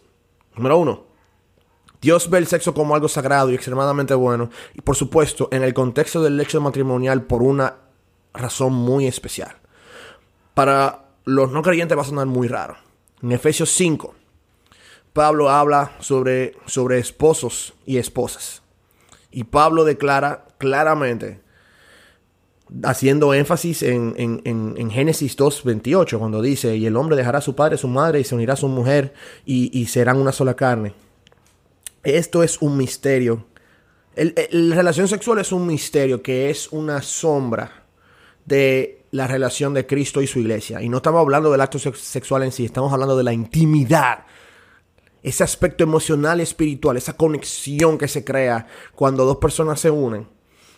Número 0.57 0.79
uno, 0.79 1.05
Dios 2.01 2.29
ve 2.29 2.39
el 2.39 2.47
sexo 2.47 2.75
como 2.75 2.95
algo 2.95 3.09
sagrado 3.09 3.51
y 3.51 3.55
extremadamente 3.55 4.15
bueno. 4.15 4.51
Y 4.75 4.81
por 4.81 4.97
supuesto, 4.97 5.49
en 5.53 5.63
el 5.63 5.73
contexto 5.73 6.23
del 6.23 6.37
lecho 6.37 6.61
matrimonial 6.61 7.23
por 7.23 7.43
una 7.43 7.77
razón 8.35 8.73
muy 8.73 9.07
especial. 9.07 9.57
Para 10.57 11.05
los 11.27 11.53
no 11.53 11.61
creyentes 11.61 11.99
va 11.99 12.01
a 12.01 12.07
sonar 12.07 12.25
muy 12.25 12.49
raro. 12.49 12.79
En 13.23 13.31
Efesios 13.31 13.69
5, 13.73 14.15
Pablo 15.13 15.51
habla 15.51 15.93
sobre, 16.01 16.55
sobre 16.65 16.99
esposos 16.99 17.75
y 17.85 17.99
esposas. 17.99 18.63
Y 19.31 19.45
Pablo 19.45 19.85
declara 19.85 20.47
claramente, 20.57 21.43
haciendo 22.85 23.35
énfasis 23.35 23.83
en, 23.83 24.15
en, 24.17 24.41
en, 24.47 24.77
en 24.79 24.91
Génesis 24.91 25.37
2.28, 25.37 26.19
cuando 26.19 26.41
dice, 26.41 26.75
y 26.75 26.87
el 26.87 26.97
hombre 26.97 27.19
dejará 27.19 27.41
a 27.41 27.43
su 27.43 27.55
padre, 27.55 27.75
a 27.75 27.79
su 27.79 27.89
madre, 27.89 28.21
y 28.21 28.25
se 28.25 28.35
unirá 28.35 28.55
a 28.55 28.57
su 28.57 28.69
mujer, 28.69 29.13
y, 29.45 29.79
y 29.79 29.85
serán 29.89 30.17
una 30.17 30.33
sola 30.33 30.57
carne. 30.57 30.95
Esto 32.03 32.43
es 32.43 32.63
un 32.63 32.79
misterio. 32.79 33.45
la 34.17 34.75
relación 34.75 35.07
sexual 35.07 35.39
es 35.39 35.53
un 35.53 35.67
misterio 35.67 36.23
que 36.23 36.49
es 36.49 36.73
una 36.73 37.03
sombra 37.03 37.85
de 38.47 39.03
la 39.17 39.27
relación 39.27 39.75
de 39.75 39.87
Cristo 39.87 40.23
y 40.23 40.27
su 40.27 40.39
iglesia. 40.39 40.83
Y 40.83 40.89
no 40.89 40.99
estamos 40.99 41.21
hablando 41.21 41.51
del 41.51 41.61
acto 41.61 41.79
sexual 41.79 42.43
en 42.43 42.53
sí, 42.53 42.65
estamos 42.65 42.93
hablando 42.93 43.17
de 43.17 43.25
la 43.25 43.33
intimidad 43.33 44.25
ese 45.23 45.43
aspecto 45.43 45.83
emocional 45.83 46.39
y 46.39 46.45
espiritual, 46.45 46.97
esa 46.97 47.17
conexión 47.17 47.99
que 47.99 48.07
se 48.07 48.25
crea 48.25 48.69
cuando 48.95 49.25
dos 49.25 49.39
personas 49.39 49.81
se 49.81 49.91
unen, 49.91 50.29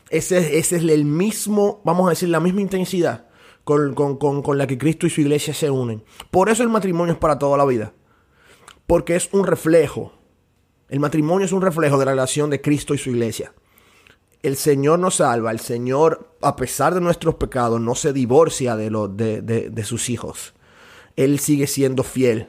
ese, 0.08 0.58
ese 0.58 0.76
es 0.76 0.82
el 0.82 1.04
mismo, 1.04 1.82
vamos 1.84 2.06
a 2.06 2.10
decir, 2.10 2.30
la 2.30 2.40
misma 2.40 2.62
intensidad 2.62 3.26
con, 3.64 3.94
con, 3.94 4.56
la 4.56 4.66
que 4.66 4.78
Cristo 4.78 5.06
y 5.06 5.10
su 5.10 5.20
iglesia 5.20 5.52
se 5.52 5.68
unen. 5.68 6.02
Por 6.30 6.48
eso 6.48 6.62
el 6.62 6.70
matrimonio 6.70 7.12
es 7.12 7.18
para 7.18 7.38
toda 7.38 7.58
la 7.58 7.66
vida. 7.66 7.92
Porque 8.86 9.14
es 9.14 9.28
un 9.32 9.46
reflejo. 9.46 10.14
El 10.88 11.00
matrimonio 11.00 11.44
es 11.44 11.52
un 11.52 11.60
reflejo 11.60 11.98
de 11.98 12.06
la 12.06 12.12
relación 12.12 12.48
de 12.48 12.62
Cristo 12.62 12.94
y 12.94 12.98
su 12.98 13.10
iglesia. 13.10 13.52
El 14.42 14.56
Señor 14.56 14.98
nos 14.98 15.16
salva, 15.16 15.50
el 15.50 15.60
Señor, 15.60 16.34
a 16.40 16.56
pesar 16.56 16.94
de 16.94 17.00
nuestros 17.00 17.34
pecados, 17.34 17.80
no 17.80 17.94
se 17.94 18.12
divorcia 18.12 18.76
de, 18.76 18.90
lo, 18.90 19.08
de, 19.08 19.42
de 19.42 19.84
sus 19.84 20.08
hijos. 20.10 20.54
Él 21.16 21.38
sigue 21.40 21.66
siendo 21.66 22.04
fiel 22.04 22.48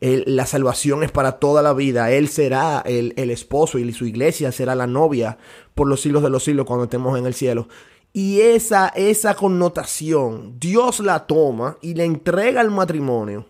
la 0.00 0.46
salvación 0.46 1.02
es 1.02 1.10
para 1.10 1.32
toda 1.32 1.62
la 1.62 1.72
vida. 1.72 2.10
Él 2.10 2.28
será 2.28 2.82
el, 2.86 3.12
esposo 3.30 3.78
y 3.78 3.92
su 3.92 4.06
iglesia 4.06 4.52
será 4.52 4.74
la 4.74 4.86
novia 4.86 5.38
por 5.74 5.88
los 5.88 6.00
siglos 6.00 6.22
de 6.22 6.30
los 6.30 6.44
siglos 6.44 6.66
cuando 6.66 6.84
estemos 6.84 7.18
en 7.18 7.26
el 7.26 7.34
cielo. 7.34 7.68
Y 8.12 8.40
esa, 8.40 8.88
esa 8.88 9.34
connotación 9.34 10.58
Dios 10.58 11.00
la 11.00 11.26
toma 11.26 11.78
y 11.82 11.94
le 11.94 12.04
entrega 12.04 12.60
al 12.60 12.70
matrimonio. 12.70 13.46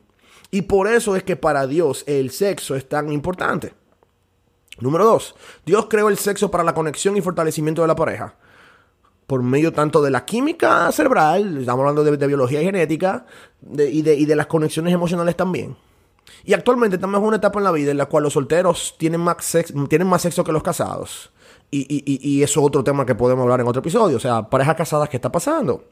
Y 0.50 0.62
por 0.62 0.88
eso 0.88 1.14
es 1.16 1.22
que 1.22 1.36
para 1.36 1.66
Dios 1.66 2.04
el 2.06 2.30
sexo 2.30 2.74
es 2.74 2.88
tan 2.88 3.12
importante. 3.12 3.74
Número 4.80 5.04
dos, 5.04 5.34
Dios 5.66 5.86
creó 5.88 6.08
el 6.08 6.18
sexo 6.18 6.50
para 6.50 6.64
la 6.64 6.74
conexión 6.74 7.16
y 7.16 7.20
fortalecimiento 7.20 7.82
de 7.82 7.88
la 7.88 7.96
pareja. 7.96 8.34
Por 9.26 9.42
medio 9.42 9.72
tanto 9.72 10.00
de 10.02 10.10
la 10.10 10.24
química 10.24 10.90
cerebral, 10.92 11.58
estamos 11.58 11.80
hablando 11.80 12.04
de, 12.04 12.26
biología 12.26 12.62
y 12.62 12.64
genética, 12.64 13.26
y, 13.76 14.02
de, 14.02 14.36
las 14.36 14.46
conexiones 14.46 14.94
emocionales 14.94 15.36
también. 15.36 15.76
Y 16.44 16.54
actualmente 16.54 16.96
estamos 16.96 17.18
en 17.20 17.26
una 17.26 17.36
etapa 17.36 17.58
en 17.58 17.64
la 17.64 17.72
vida 17.72 17.90
en 17.90 17.98
la 17.98 18.06
cual 18.06 18.24
los 18.24 18.32
solteros 18.32 18.94
tienen 18.98 19.20
más, 19.20 19.44
sexo, 19.44 19.74
tienen 19.86 20.08
más 20.08 20.22
sexo 20.22 20.44
que 20.44 20.52
los 20.52 20.62
casados. 20.62 21.30
Y, 21.70 22.02
y, 22.06 22.42
eso 22.42 22.60
es 22.60 22.66
otro 22.66 22.82
tema 22.82 23.04
que 23.04 23.14
podemos 23.14 23.42
hablar 23.42 23.60
en 23.60 23.68
otro 23.68 23.80
episodio. 23.80 24.16
O 24.16 24.20
sea, 24.20 24.48
parejas 24.48 24.76
casadas, 24.76 25.08
¿qué 25.10 25.18
está 25.18 25.30
pasando? 25.30 25.84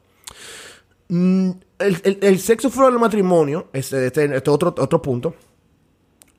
Mm, 1.09 1.51
el, 1.79 2.39
sexo 2.39 2.71
fuera 2.71 2.91
del 2.91 2.99
matrimonio, 2.99 3.69
este, 3.73 4.07
este, 4.07 4.37
este 4.37 4.51
otro, 4.51 4.75
otro 4.79 5.03
punto, 5.03 5.35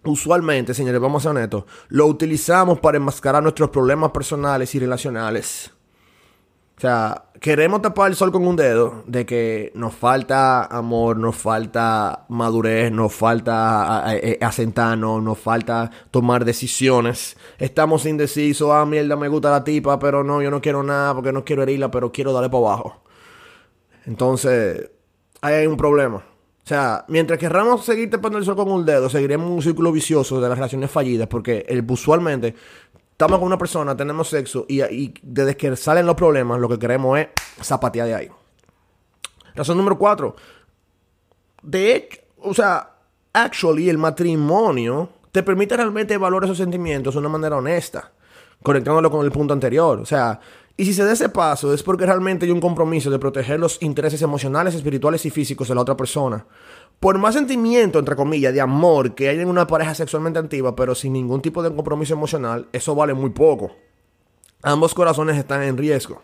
usualmente, 0.07 0.73
señores, 0.73 1.01
vamos 1.01 1.21
a 1.21 1.29
ser 1.29 1.37
honestos, 1.37 1.65
lo 1.89 2.05
utilizamos 2.05 2.79
para 2.79 2.97
enmascarar 2.97 3.43
nuestros 3.43 3.69
problemas 3.69 4.11
personales 4.11 4.73
y 4.75 4.79
relacionales. 4.79 5.71
O 6.77 6.79
sea, 6.79 7.23
queremos 7.41 7.81
tapar 7.81 8.11
el 8.11 8.15
sol 8.15 8.31
con 8.31 8.45
un 8.45 8.55
dedo 8.55 9.03
de 9.07 9.25
que 9.25 9.71
nos 9.73 9.95
falta 9.95 10.63
amor, 10.65 11.17
nos 11.17 11.35
falta 11.35 12.25
madurez, 12.29 12.91
nos 12.91 13.11
falta 13.15 14.05
asentarnos, 14.41 15.23
nos 15.23 15.39
falta 15.39 15.89
tomar 16.11 16.45
decisiones. 16.45 17.35
Estamos 17.57 18.05
indecisos, 18.05 18.69
ah, 18.71 18.85
mierda, 18.85 19.15
me 19.15 19.27
gusta 19.27 19.49
la 19.49 19.63
tipa, 19.63 19.97
pero 19.97 20.23
no, 20.23 20.39
yo 20.43 20.51
no 20.51 20.61
quiero 20.61 20.83
nada 20.83 21.15
porque 21.15 21.31
no 21.31 21.43
quiero 21.43 21.63
herirla, 21.63 21.89
pero 21.89 22.11
quiero 22.11 22.31
darle 22.31 22.49
para 22.49 22.65
abajo. 22.67 23.01
Entonces, 24.05 24.91
ahí 25.41 25.55
hay 25.55 25.67
un 25.67 25.77
problema. 25.77 26.23
O 26.67 26.69
sea, 26.69 27.05
mientras 27.07 27.39
querramos 27.39 27.85
seguir 27.85 28.09
tapando 28.09 28.37
el 28.37 28.43
sol 28.43 28.57
con 28.57 28.69
un 28.69 28.85
dedo, 28.85 29.09
seguiremos 29.09 29.49
un 29.49 29.61
círculo 29.61 29.89
vicioso 29.89 30.41
de 30.41 30.49
las 30.49 30.57
relaciones 30.57 30.91
fallidas, 30.91 31.25
porque 31.29 31.65
el, 31.69 31.89
usualmente 31.89 32.53
estamos 33.09 33.39
con 33.39 33.47
una 33.47 33.57
persona, 33.57 33.95
tenemos 33.95 34.27
sexo 34.27 34.65
y, 34.67 35.13
desde 35.23 35.55
que 35.55 35.73
salen 35.77 36.05
los 36.05 36.15
problemas, 36.15 36.59
lo 36.59 36.67
que 36.67 36.77
queremos 36.77 37.19
es 37.19 37.29
zapatear 37.63 38.07
de 38.07 38.15
ahí. 38.15 38.29
Razón 39.55 39.77
número 39.77 39.97
cuatro. 39.97 40.35
De 41.63 41.95
hecho, 41.95 42.19
o 42.41 42.53
sea, 42.53 42.97
actually, 43.31 43.89
el 43.89 43.97
matrimonio 43.97 45.07
te 45.31 45.43
permite 45.43 45.77
realmente 45.77 46.15
evaluar 46.15 46.43
esos 46.43 46.57
sentimientos 46.57 47.13
de 47.13 47.19
una 47.21 47.29
manera 47.29 47.55
honesta, 47.55 48.11
conectándolo 48.61 49.09
con 49.09 49.23
el 49.25 49.31
punto 49.31 49.53
anterior. 49.53 49.99
O 49.99 50.05
sea, 50.05 50.37
y 50.77 50.85
si 50.85 50.93
se 50.93 51.03
da 51.03 51.11
ese 51.11 51.29
paso 51.29 51.73
es 51.73 51.83
porque 51.83 52.05
realmente 52.05 52.45
hay 52.45 52.51
un 52.51 52.61
compromiso 52.61 53.09
de 53.09 53.19
proteger 53.19 53.59
los 53.59 53.81
intereses 53.81 54.21
emocionales, 54.21 54.75
espirituales 54.75 55.25
y 55.25 55.31
físicos 55.31 55.67
de 55.67 55.75
la 55.75 55.81
otra 55.81 55.97
persona 55.97 56.45
por 56.99 57.17
más 57.17 57.35
sentimiento, 57.35 57.99
entre 57.99 58.15
comillas, 58.15 58.53
de 58.53 58.61
amor 58.61 59.13
que 59.13 59.29
hay 59.29 59.39
en 59.39 59.49
una 59.49 59.67
pareja 59.67 59.93
sexualmente 59.93 60.39
antigua, 60.39 60.75
pero 60.75 60.95
sin 60.95 61.13
ningún 61.13 61.41
tipo 61.41 61.61
de 61.61 61.73
compromiso 61.73 62.13
emocional, 62.13 62.67
eso 62.73 62.95
vale 62.95 63.13
muy 63.13 63.29
poco. 63.29 63.71
Ambos 64.63 64.93
corazones 64.93 65.37
están 65.37 65.61
en 65.61 65.77
riesgo. 65.77 66.23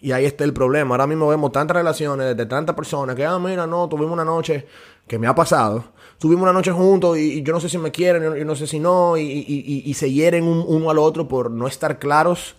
Y 0.00 0.12
ahí 0.12 0.24
está 0.24 0.44
el 0.44 0.54
problema. 0.54 0.94
Ahora 0.94 1.06
mismo 1.06 1.28
vemos 1.28 1.52
tantas 1.52 1.76
relaciones 1.76 2.34
de 2.34 2.46
tantas 2.46 2.74
personas 2.74 3.14
que, 3.14 3.26
ah, 3.26 3.38
mira, 3.38 3.66
no, 3.66 3.86
tuvimos 3.86 4.12
una 4.12 4.24
noche 4.24 4.66
que 5.06 5.18
me 5.18 5.26
ha 5.26 5.34
pasado. 5.34 5.84
Tuvimos 6.18 6.44
una 6.44 6.54
noche 6.54 6.72
juntos 6.72 7.18
y, 7.18 7.42
yo 7.42 7.52
no 7.52 7.60
sé 7.60 7.68
si 7.68 7.76
me 7.76 7.90
quieren, 7.90 8.34
yo 8.34 8.44
no 8.46 8.56
sé 8.56 8.66
si 8.66 8.78
no, 8.78 9.18
y, 9.18 9.92
se 9.94 10.10
hieren 10.10 10.44
uno 10.44 10.90
al 10.90 10.98
otro 10.98 11.28
por 11.28 11.50
no 11.50 11.66
estar 11.66 11.98
claros. 11.98 12.56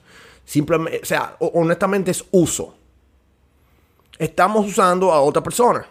Simplemente, 0.52 1.00
o 1.02 1.06
sea, 1.06 1.38
honestamente 1.40 2.12
es 2.12 2.26
uso. 2.32 2.76
Estamos 4.18 4.68
usando 4.68 5.14
a 5.14 5.22
otra 5.22 5.42
persona. 5.42 5.88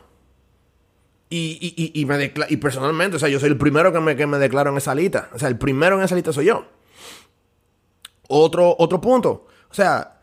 Y, 1.31 1.92
y, 1.94 2.05
me 2.05 2.33
y 2.49 2.57
personalmente, 2.59 3.16
o 3.16 3.18
sea, 3.18 3.31
yo 3.31 3.40
soy 3.40 3.49
el 3.49 3.57
primero 3.57 3.90
que 3.92 4.01
me, 4.01 4.16
que 4.16 4.27
me 4.27 4.38
declaro 4.38 4.70
en 4.70 4.77
esa 4.77 4.94
lista. 4.94 5.31
O 5.33 5.38
sea, 5.38 5.49
el 5.49 5.57
primero 5.57 5.96
en 5.96 6.03
esa 6.05 6.14
lista 6.14 6.33
soy 6.33 6.46
yo. 6.46 6.66
Otro, 8.29 8.77
otro 8.79 9.01
punto. 9.01 9.46
O 9.70 9.75
sea, 9.75 10.20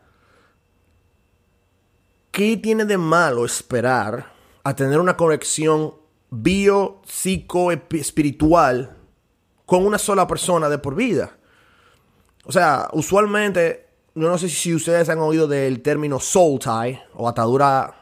¿qué 2.30 2.58
tiene 2.58 2.84
de 2.84 2.96
malo 2.96 3.44
esperar 3.44 4.32
a 4.62 4.76
tener 4.76 5.00
una 5.00 5.16
conexión 5.16 5.94
bio, 6.30 7.02
psico, 7.06 7.72
espiritual 7.72 8.96
con 9.66 9.84
una 9.84 9.98
sola 9.98 10.26
persona 10.26 10.68
de 10.68 10.78
por 10.78 10.94
vida. 10.94 11.36
O 12.44 12.52
sea, 12.52 12.88
usualmente, 12.92 13.87
yo 14.18 14.28
no 14.28 14.38
sé 14.38 14.48
si 14.48 14.74
ustedes 14.74 15.08
han 15.08 15.18
oído 15.18 15.46
del 15.46 15.80
término 15.80 16.18
soul 16.18 16.58
tie 16.58 17.02
o 17.14 17.28
atadura 17.28 17.94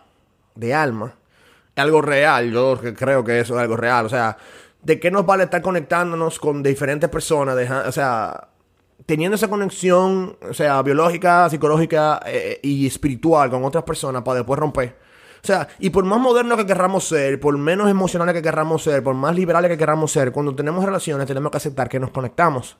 de 0.55 0.75
alma. 0.75 1.15
Algo 1.77 2.01
real, 2.01 2.51
yo 2.51 2.79
creo 2.97 3.23
que 3.23 3.41
eso 3.41 3.55
es 3.55 3.61
algo 3.61 3.77
real. 3.77 4.07
O 4.07 4.09
sea, 4.09 4.37
¿de 4.83 4.99
qué 4.99 5.11
nos 5.11 5.27
vale 5.27 5.45
estar 5.45 5.61
conectándonos 5.61 6.39
con 6.39 6.63
diferentes 6.63 7.11
personas? 7.11 7.57
o 7.87 7.93
sea, 7.93 8.49
teniendo 9.05 9.35
esa 9.35 9.49
conexión, 9.49 10.37
o 10.49 10.55
sea, 10.55 10.81
biológica, 10.83 11.51
psicológica 11.51 12.21
eh, 12.25 12.61
y 12.63 12.87
espiritual 12.87 13.51
con 13.51 13.65
otras 13.65 13.85
personas 13.85 14.23
para 14.23 14.39
después 14.39 14.59
romper. 14.59 14.97
O 15.43 15.47
sea, 15.47 15.69
y 15.79 15.91
por 15.91 16.05
más 16.05 16.19
moderno 16.19 16.57
que 16.57 16.67
querramos 16.67 17.07
ser, 17.07 17.39
por 17.39 17.57
menos 17.59 17.89
emocionales 17.91 18.35
que 18.35 18.43
querramos 18.43 18.83
ser, 18.83 19.03
por 19.03 19.15
más 19.15 19.35
liberales 19.37 19.71
que 19.71 19.79
queramos 19.79 20.11
ser, 20.11 20.33
cuando 20.33 20.55
tenemos 20.55 20.85
relaciones 20.85 21.27
tenemos 21.27 21.51
que 21.51 21.59
aceptar 21.59 21.89
que 21.89 22.01
nos 22.01 22.11
conectamos. 22.11 22.77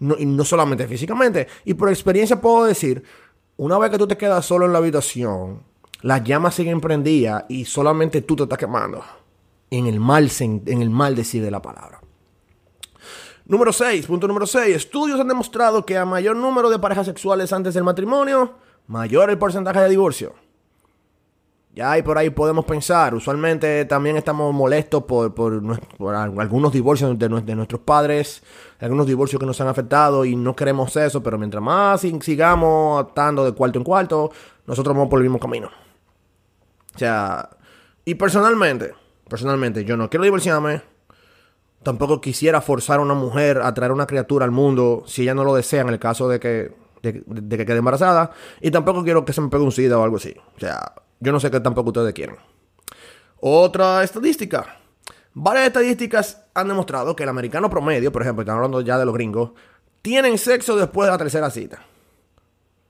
Y 0.00 0.26
no 0.26 0.44
solamente 0.44 0.86
físicamente. 0.86 1.46
Y 1.64 1.74
por 1.74 1.88
experiencia 1.88 2.40
puedo 2.40 2.64
decir, 2.64 3.02
una 3.56 3.78
vez 3.78 3.90
que 3.90 3.98
tú 3.98 4.06
te 4.06 4.16
quedas 4.16 4.44
solo 4.44 4.66
en 4.66 4.72
la 4.72 4.78
habitación, 4.78 5.62
las 6.02 6.22
llamas 6.22 6.54
siguen 6.54 6.80
prendidas 6.80 7.44
y 7.48 7.64
solamente 7.64 8.22
tú 8.22 8.36
te 8.36 8.44
estás 8.44 8.58
quemando. 8.58 9.02
En 9.70 9.86
el 9.86 10.00
mal, 10.00 10.30
en 10.40 10.82
el 10.82 10.90
mal 10.90 11.14
decir 11.14 11.42
de 11.42 11.50
la 11.50 11.60
palabra. 11.60 12.00
Número 13.44 13.72
6, 13.72 14.06
punto 14.06 14.28
número 14.28 14.46
6. 14.46 14.76
Estudios 14.76 15.18
han 15.18 15.28
demostrado 15.28 15.84
que 15.84 15.96
a 15.96 16.04
mayor 16.04 16.36
número 16.36 16.68
de 16.68 16.78
parejas 16.78 17.06
sexuales 17.06 17.52
antes 17.52 17.74
del 17.74 17.82
matrimonio, 17.82 18.54
mayor 18.86 19.30
el 19.30 19.38
porcentaje 19.38 19.80
de 19.80 19.88
divorcio. 19.88 20.34
Ya 21.78 21.96
y 21.96 22.02
por 22.02 22.18
ahí 22.18 22.30
podemos 22.30 22.64
pensar. 22.64 23.14
Usualmente 23.14 23.84
también 23.84 24.16
estamos 24.16 24.52
molestos 24.52 25.04
por, 25.04 25.32
algunos 26.12 26.72
divorcios 26.72 27.16
de, 27.16 27.28
nuestros 27.28 27.80
padres, 27.82 28.42
algunos 28.80 29.06
divorcios 29.06 29.38
que 29.38 29.46
nos 29.46 29.60
han 29.60 29.68
afectado 29.68 30.24
y 30.24 30.34
no 30.34 30.56
queremos 30.56 30.96
eso, 30.96 31.22
pero 31.22 31.38
mientras 31.38 31.62
más 31.62 32.00
sigamos 32.00 33.00
atando 33.00 33.44
de 33.44 33.52
cuarto 33.52 33.78
en 33.78 33.84
cuarto, 33.84 34.32
nosotros 34.66 34.92
vamos 34.92 35.08
por 35.08 35.20
el 35.20 35.22
mismo 35.22 35.38
camino. 35.38 35.70
O 36.96 36.98
sea, 36.98 37.48
y 38.04 38.16
personalmente, 38.16 38.94
personalmente, 39.28 39.84
yo 39.84 39.96
no 39.96 40.10
quiero 40.10 40.24
divorciarme. 40.24 40.82
Tampoco 41.84 42.20
quisiera 42.20 42.60
forzar 42.60 42.98
a 42.98 43.02
una 43.02 43.14
mujer 43.14 43.60
a 43.62 43.72
traer 43.72 43.92
una 43.92 44.08
criatura 44.08 44.44
al 44.44 44.50
mundo 44.50 45.04
si 45.06 45.22
ella 45.22 45.34
no 45.34 45.44
lo 45.44 45.54
desea 45.54 45.82
en 45.82 45.90
el 45.90 46.00
caso 46.00 46.28
de 46.28 46.40
que, 46.40 46.72
de 47.02 47.56
que 47.56 47.64
quede 47.64 47.78
embarazada. 47.78 48.32
Y 48.60 48.72
tampoco 48.72 49.04
quiero 49.04 49.24
que 49.24 49.32
se 49.32 49.40
me 49.40 49.48
pegue 49.48 49.62
un 49.62 49.70
sida 49.70 49.96
o 49.96 50.02
algo 50.02 50.16
así. 50.16 50.34
O 50.56 50.58
sea, 50.58 50.92
yo 51.20 51.32
no 51.32 51.40
sé 51.40 51.50
qué 51.50 51.60
tampoco 51.60 51.88
ustedes 51.88 52.14
quieren. 52.14 52.36
Otra 53.40 54.02
estadística. 54.02 54.76
Varias 55.34 55.66
estadísticas 55.66 56.44
han 56.54 56.68
demostrado 56.68 57.14
que 57.14 57.22
el 57.22 57.28
americano 57.28 57.70
promedio, 57.70 58.10
por 58.10 58.22
ejemplo, 58.22 58.42
estamos 58.42 58.58
hablando 58.58 58.80
ya 58.80 58.98
de 58.98 59.04
los 59.04 59.14
gringos, 59.14 59.52
tienen 60.02 60.38
sexo 60.38 60.76
después 60.76 61.06
de 61.06 61.12
la 61.12 61.18
tercera 61.18 61.50
cita. 61.50 61.82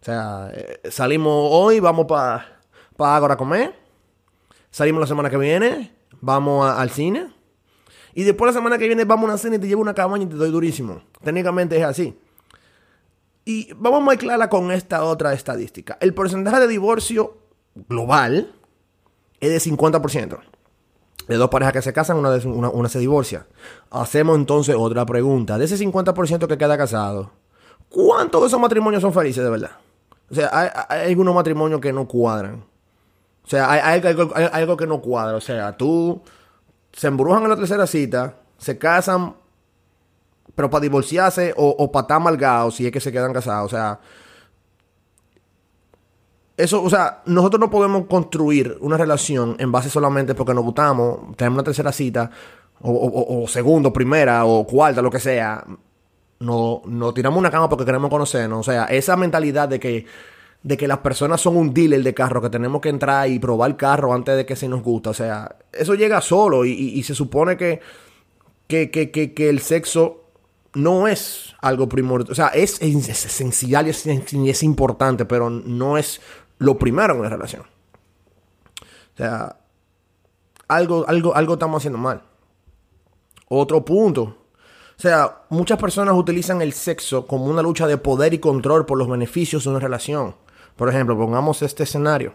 O 0.01 0.05
sea, 0.05 0.51
eh, 0.53 0.81
salimos 0.91 1.49
hoy, 1.51 1.81
vamos 1.81 2.07
para 2.07 2.61
pa 2.97 3.17
Ágora 3.17 3.35
a 3.35 3.37
comer. 3.37 3.75
Salimos 4.71 5.01
la 5.01 5.07
semana 5.07 5.31
que 5.31 5.37
viene, 5.37 5.95
vamos 6.21 6.71
al 6.71 6.91
cine. 6.91 7.33
Y 8.15 8.25
después 8.25 8.49
la 8.49 8.59
semana 8.59 8.79
que 8.79 8.87
viene 8.87 9.05
vamos 9.05 9.25
a 9.25 9.33
una 9.33 9.39
cena 9.39 9.57
y 9.57 9.59
te 9.59 9.69
llevo 9.69 9.83
una 9.83 9.95
cabaña 9.95 10.25
y 10.25 10.29
te 10.29 10.37
doy 10.37 10.51
durísimo. 10.51 11.03
Técnicamente 11.23 11.77
es 11.77 11.85
así. 11.85 12.19
Y 13.45 13.73
vamos 13.75 14.03
a 14.03 14.11
mezclarla 14.11 14.49
con 14.49 14.71
esta 14.71 15.05
otra 15.05 15.33
estadística. 15.33 15.97
El 16.01 16.15
porcentaje 16.15 16.61
de 16.61 16.69
divorcio 16.69 17.39
global 17.89 18.55
es 19.41 19.51
de 19.51 19.71
50%. 19.71 20.39
De 21.29 21.37
dos 21.37 21.51
parejas 21.51 21.75
que 21.75 21.83
se 21.83 21.93
casan, 21.93 22.17
una, 22.17 22.39
una, 22.71 22.89
se 22.89 22.99
divorcia. 22.99 23.47
Hacemos 23.91 24.37
entonces 24.37 24.75
otra 24.79 25.05
pregunta. 25.05 25.59
De 25.59 25.67
ese 25.67 25.77
50% 25.77 26.47
que 26.47 26.57
queda 26.57 26.79
casado, 26.79 27.31
¿cuántos 27.91 28.41
de 28.41 28.47
esos 28.49 28.61
matrimonios 28.61 29.03
son 29.03 29.13
felices 29.13 29.45
de 29.45 29.51
verdad? 29.51 29.73
O 30.31 30.35
sea, 30.35 30.87
hay, 30.89 31.11
algunos 31.11 31.35
matrimonios 31.35 31.81
que 31.81 31.93
no 31.93 32.07
cuadran. 32.07 32.65
O 33.45 33.49
sea, 33.49 33.71
hay, 33.71 34.03
algo, 34.53 34.77
que 34.77 34.87
no 34.87 35.01
cuadra. 35.01 35.37
O 35.37 35.41
sea, 35.41 35.77
tú 35.77 36.23
se 36.93 37.07
embrujan 37.07 37.43
en 37.43 37.51
la 37.51 37.57
tercera 37.57 37.87
cita, 37.87 38.35
se 38.59 38.77
casan, 38.77 39.35
pero 40.55 40.69
para 40.69 40.83
divorciarse 40.83 41.55
o, 41.57 41.91
para 41.91 42.03
estar 42.03 42.17
amalgados 42.17 42.75
si 42.75 42.87
es 42.87 42.93
que 42.93 43.01
se 43.01 43.13
quedan 43.13 43.33
casados. 43.33 43.73
O 43.73 43.77
sea, 43.77 44.01
eso, 46.59 46.83
o 46.83 46.91
sea, 46.91 47.23
nosotros 47.27 47.61
no 47.61 47.71
podemos 47.71 48.07
construir 48.07 48.77
una 48.81 48.97
relación 48.97 49.57
en 49.61 49.73
base 49.73 49.89
solamente 49.89 50.35
porque 50.35 50.53
nos 50.53 50.65
gustamos, 50.65 51.37
tenemos 51.37 51.59
una 51.59 51.65
tercera 51.65 51.93
cita, 51.93 52.31
o, 52.81 53.47
segundo, 53.49 53.93
primera, 53.93 54.45
o 54.45 54.67
cuarta, 54.67 55.03
lo 55.03 55.11
que 55.11 55.21
sea. 55.21 55.65
No, 56.41 56.83
no 56.87 57.13
tiramos 57.13 57.39
una 57.39 57.51
cama 57.51 57.69
porque 57.69 57.85
queremos 57.85 58.11
conocernos. 58.11 58.61
O 58.61 58.71
sea, 58.71 58.85
esa 58.85 59.17
mentalidad 59.17 59.69
de 59.69 59.81
que, 59.81 60.07
de 60.63 60.77
que 60.77 60.87
las 60.87 60.99
personas 60.99 61.41
son 61.41 61.57
un 61.57 61.75
dealer 61.75 62.03
de 62.03 62.15
carro, 62.15 62.41
que 62.41 62.51
tenemos 62.51 62.81
que 62.81 62.89
entrar 62.89 63.29
y 63.29 63.39
probar 63.39 63.71
el 63.71 63.77
carro 63.77 64.15
antes 64.15 64.37
de 64.37 64.47
que 64.47 64.55
se 64.55 64.69
nos 64.69 64.83
gusta. 64.83 65.11
O 65.11 65.15
sea, 65.15 65.57
eso 65.73 65.95
llega 65.95 66.21
solo 66.21 66.65
y, 66.65 67.03
se 67.03 67.15
supone 67.15 67.57
que, 67.57 67.81
que, 68.69 68.91
que, 68.91 69.11
que, 69.11 69.49
el 69.49 69.61
sexo 69.61 70.25
no 70.75 71.09
es 71.09 71.55
algo 71.61 71.89
primordial. 71.89 72.31
O 72.31 72.35
sea, 72.37 72.49
es, 72.49 72.81
esencial 72.81 73.89
y 73.89 74.51
es, 74.51 74.63
importante, 74.63 75.25
pero 75.25 75.51
no 75.51 75.99
es 75.99 76.21
lo 76.59 76.79
primero 76.79 77.15
en 77.15 77.21
una 77.21 77.29
relación. 77.29 77.63
O 77.63 79.17
sea, 79.17 79.57
algo, 80.69 81.05
algo, 81.09 81.35
algo 81.35 81.55
estamos 81.55 81.81
haciendo 81.81 81.99
mal. 81.99 82.23
Otro 83.49 83.85
punto. 83.85 84.23
O 84.23 85.01
sea, 85.01 85.43
muchas 85.49 85.79
personas 85.79 86.15
utilizan 86.17 86.61
el 86.61 86.73
sexo 86.73 87.27
como 87.27 87.47
una 87.47 87.63
lucha 87.63 87.87
de 87.87 87.99
poder 87.99 88.35
y 88.35 88.39
control 88.39 88.85
por 88.85 88.99
los 88.99 89.09
beneficios 89.09 89.65
de 89.65 89.71
una 89.71 89.79
relación. 89.79 90.35
Por 90.77 90.89
ejemplo, 90.89 91.17
pongamos 91.17 91.63
este 91.63 91.85
escenario. 91.85 92.35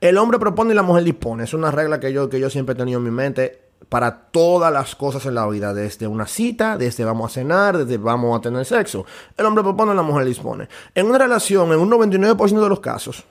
El 0.00 0.18
hombre 0.18 0.38
propone 0.38 0.72
y 0.72 0.76
la 0.76 0.82
mujer 0.82 1.04
dispone. 1.04 1.44
Es 1.44 1.54
una 1.54 1.70
regla 1.70 2.00
que 2.00 2.12
yo, 2.12 2.28
que 2.28 2.40
yo 2.40 2.50
siempre 2.50 2.74
he 2.74 2.76
tenido 2.76 2.98
en 2.98 3.04
mi 3.04 3.10
mente 3.10 3.60
para 3.88 4.30
todas 4.30 4.72
las 4.72 4.94
cosas 4.96 5.24
en 5.26 5.34
la 5.34 5.46
vida. 5.46 5.72
Desde 5.72 6.06
una 6.06 6.26
cita, 6.26 6.76
desde 6.76 7.04
vamos 7.04 7.30
a 7.30 7.34
cenar, 7.34 7.78
desde 7.78 7.96
vamos 7.96 8.38
a 8.38 8.42
tener 8.42 8.64
sexo. 8.64 9.06
El 9.36 9.46
hombre 9.46 9.62
propone 9.62 9.92
y 9.92 9.96
la 9.96 10.02
mujer 10.02 10.26
dispone. 10.26 10.68
En 10.94 11.06
una 11.06 11.18
relación, 11.18 11.72
en 11.72 11.78
un 11.78 11.90
99% 11.90 12.60
de 12.60 12.68
los 12.68 12.80
casos, 12.80 13.24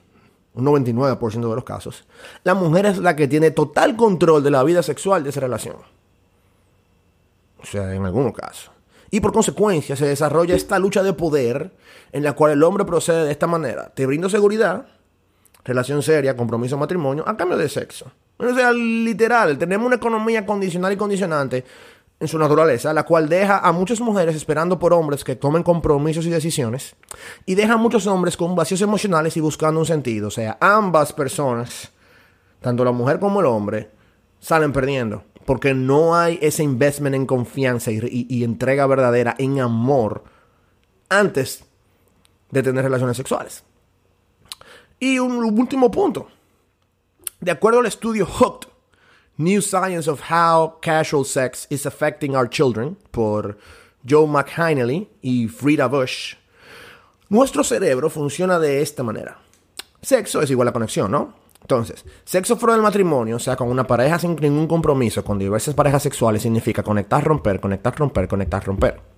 un 0.56 0.66
99% 0.66 1.50
de 1.50 1.56
los 1.56 1.64
casos, 1.64 2.06
la 2.44 2.54
mujer 2.54 2.86
es 2.86 2.98
la 3.00 3.16
que 3.16 3.28
tiene 3.28 3.52
total 3.52 3.96
control 3.96 4.44
de 4.44 4.52
la 4.52 4.64
vida 4.64 4.84
sexual 4.84 5.24
de 5.24 5.30
esa 5.30 5.40
relación. 5.40 5.78
O 7.62 7.66
sea, 7.66 7.94
en 7.94 8.06
algunos 8.06 8.34
casos. 8.34 8.72
Y 9.10 9.20
por 9.20 9.32
consecuencia 9.32 9.96
se 9.96 10.08
desarrolla 10.08 10.56
esta 10.56 10.80
lucha 10.80 11.04
de 11.04 11.14
poder 11.14 11.72
en 12.12 12.24
la 12.24 12.34
cual 12.34 12.52
el 12.52 12.64
hombre 12.64 12.86
procede 12.86 13.26
de 13.26 13.32
esta 13.32 13.48
manera. 13.48 13.90
Te 13.94 14.06
brindo 14.06 14.30
seguridad, 14.30 14.88
relación 15.64 16.02
seria, 16.02 16.36
compromiso, 16.36 16.78
matrimonio, 16.78 17.24
a 17.28 17.38
cambio 17.38 17.58
de 17.58 17.70
sexo. 17.70 18.12
O 18.38 18.54
sea, 18.54 18.72
literal, 18.72 19.58
tenemos 19.58 19.86
una 19.86 19.96
economía 19.98 20.46
condicional 20.46 20.92
y 20.94 20.98
condicionante 20.98 21.64
en 22.24 22.30
su 22.30 22.40
naturaleza, 22.40 22.94
la 22.94 23.04
cual 23.04 23.28
deja 23.28 23.60
a 23.60 23.74
muchas 23.74 24.00
mujeres 24.00 24.36
esperando 24.36 24.80
por 24.80 24.94
hombres 24.94 25.26
que 25.26 25.36
tomen 25.36 25.62
compromisos 25.62 26.26
y 26.26 26.30
decisiones, 26.30 26.96
y 27.46 27.56
deja 27.56 27.74
a 27.74 27.78
muchos 27.78 28.08
hombres 28.08 28.38
con 28.38 28.56
vacíos 28.56 28.82
emocionales 28.82 29.36
y 29.36 29.42
buscando 29.42 29.82
un 29.82 29.86
sentido. 29.86 30.30
O 30.30 30.32
sea, 30.32 30.58
ambas 30.62 31.12
personas, 31.12 31.92
tanto 32.62 32.86
la 32.86 32.94
mujer 32.94 33.20
como 33.20 33.42
el 33.42 33.46
hombre, 33.46 33.92
salen 34.40 34.72
perdiendo, 34.72 35.26
porque 35.46 35.74
no 35.74 36.16
hay 36.16 36.40
ese 36.42 36.64
investment 36.64 37.16
en 37.16 37.26
confianza 37.26 37.92
y, 37.92 38.44
entrega 38.44 38.88
verdadera, 38.88 39.36
en 39.38 39.60
amor, 39.60 40.24
antes 41.10 41.66
de 42.52 42.64
tener 42.64 42.86
relaciones 42.86 43.18
sexuales. 43.18 43.66
Y 44.98 45.20
un 45.20 45.44
último 45.44 45.92
punto. 45.92 46.28
De 47.42 47.52
acuerdo 47.52 47.82
al 47.82 47.88
estudio 47.88 48.26
Hooked, 48.26 48.70
New 49.38 49.62
Science 49.62 50.08
of 50.08 50.30
How 50.30 50.80
Casual 50.80 51.26
Sex 51.26 51.66
is 51.72 51.88
Affecting 51.88 52.36
Our 52.36 52.48
Children 52.48 52.98
por 53.10 53.58
Joe 54.08 54.28
McHinley 54.28 55.10
y 55.24 55.48
Frida 55.48 55.88
Bush. 55.88 56.36
Nuestro 57.30 57.64
cerebro 57.64 58.12
funciona 58.12 58.60
de 58.60 58.84
esta 58.84 59.02
manera. 59.02 59.40
Sexo 60.04 60.44
es 60.44 60.52
igual 60.52 60.68
a 60.68 60.72
conexión, 60.72 61.10
¿no? 61.10 61.34
Entonces, 61.62 62.06
sexo 62.26 62.58
fuera 62.58 62.74
del 62.74 62.84
matrimonio, 62.84 63.38
o 63.38 63.40
sea, 63.40 63.56
con 63.56 63.70
una 63.70 63.88
pareja 63.88 64.20
sin 64.20 64.36
ningún 64.36 64.68
compromiso, 64.68 65.24
con 65.24 65.40
diversas 65.40 65.74
parejas 65.74 66.04
sexuales, 66.04 66.44
significa 66.44 66.84
conectar, 66.84 67.24
romper, 67.24 67.60
conectar, 67.60 67.98
romper, 67.98 68.28
conectar, 68.28 68.64
romper. 68.64 69.13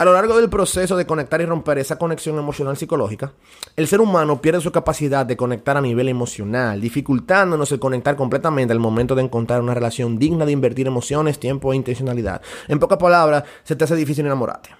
A 0.00 0.04
lo 0.06 0.14
largo 0.14 0.34
del 0.38 0.48
proceso 0.48 0.96
de 0.96 1.04
conectar 1.04 1.42
y 1.42 1.44
romper 1.44 1.76
esa 1.76 1.98
conexión 1.98 2.38
emocional 2.38 2.74
psicológica, 2.74 3.34
el 3.76 3.86
ser 3.86 4.00
humano 4.00 4.40
pierde 4.40 4.62
su 4.62 4.72
capacidad 4.72 5.26
de 5.26 5.36
conectar 5.36 5.76
a 5.76 5.82
nivel 5.82 6.08
emocional, 6.08 6.80
dificultándonos 6.80 7.70
el 7.70 7.80
conectar 7.80 8.16
completamente 8.16 8.72
al 8.72 8.78
momento 8.78 9.14
de 9.14 9.24
encontrar 9.24 9.60
una 9.60 9.74
relación 9.74 10.18
digna 10.18 10.46
de 10.46 10.52
invertir 10.52 10.86
emociones, 10.86 11.38
tiempo 11.38 11.70
e 11.70 11.76
intencionalidad. 11.76 12.40
En 12.68 12.78
pocas 12.78 12.96
palabras, 12.96 13.44
se 13.62 13.76
te 13.76 13.84
hace 13.84 13.94
difícil 13.94 14.24
enamorarte. 14.24 14.70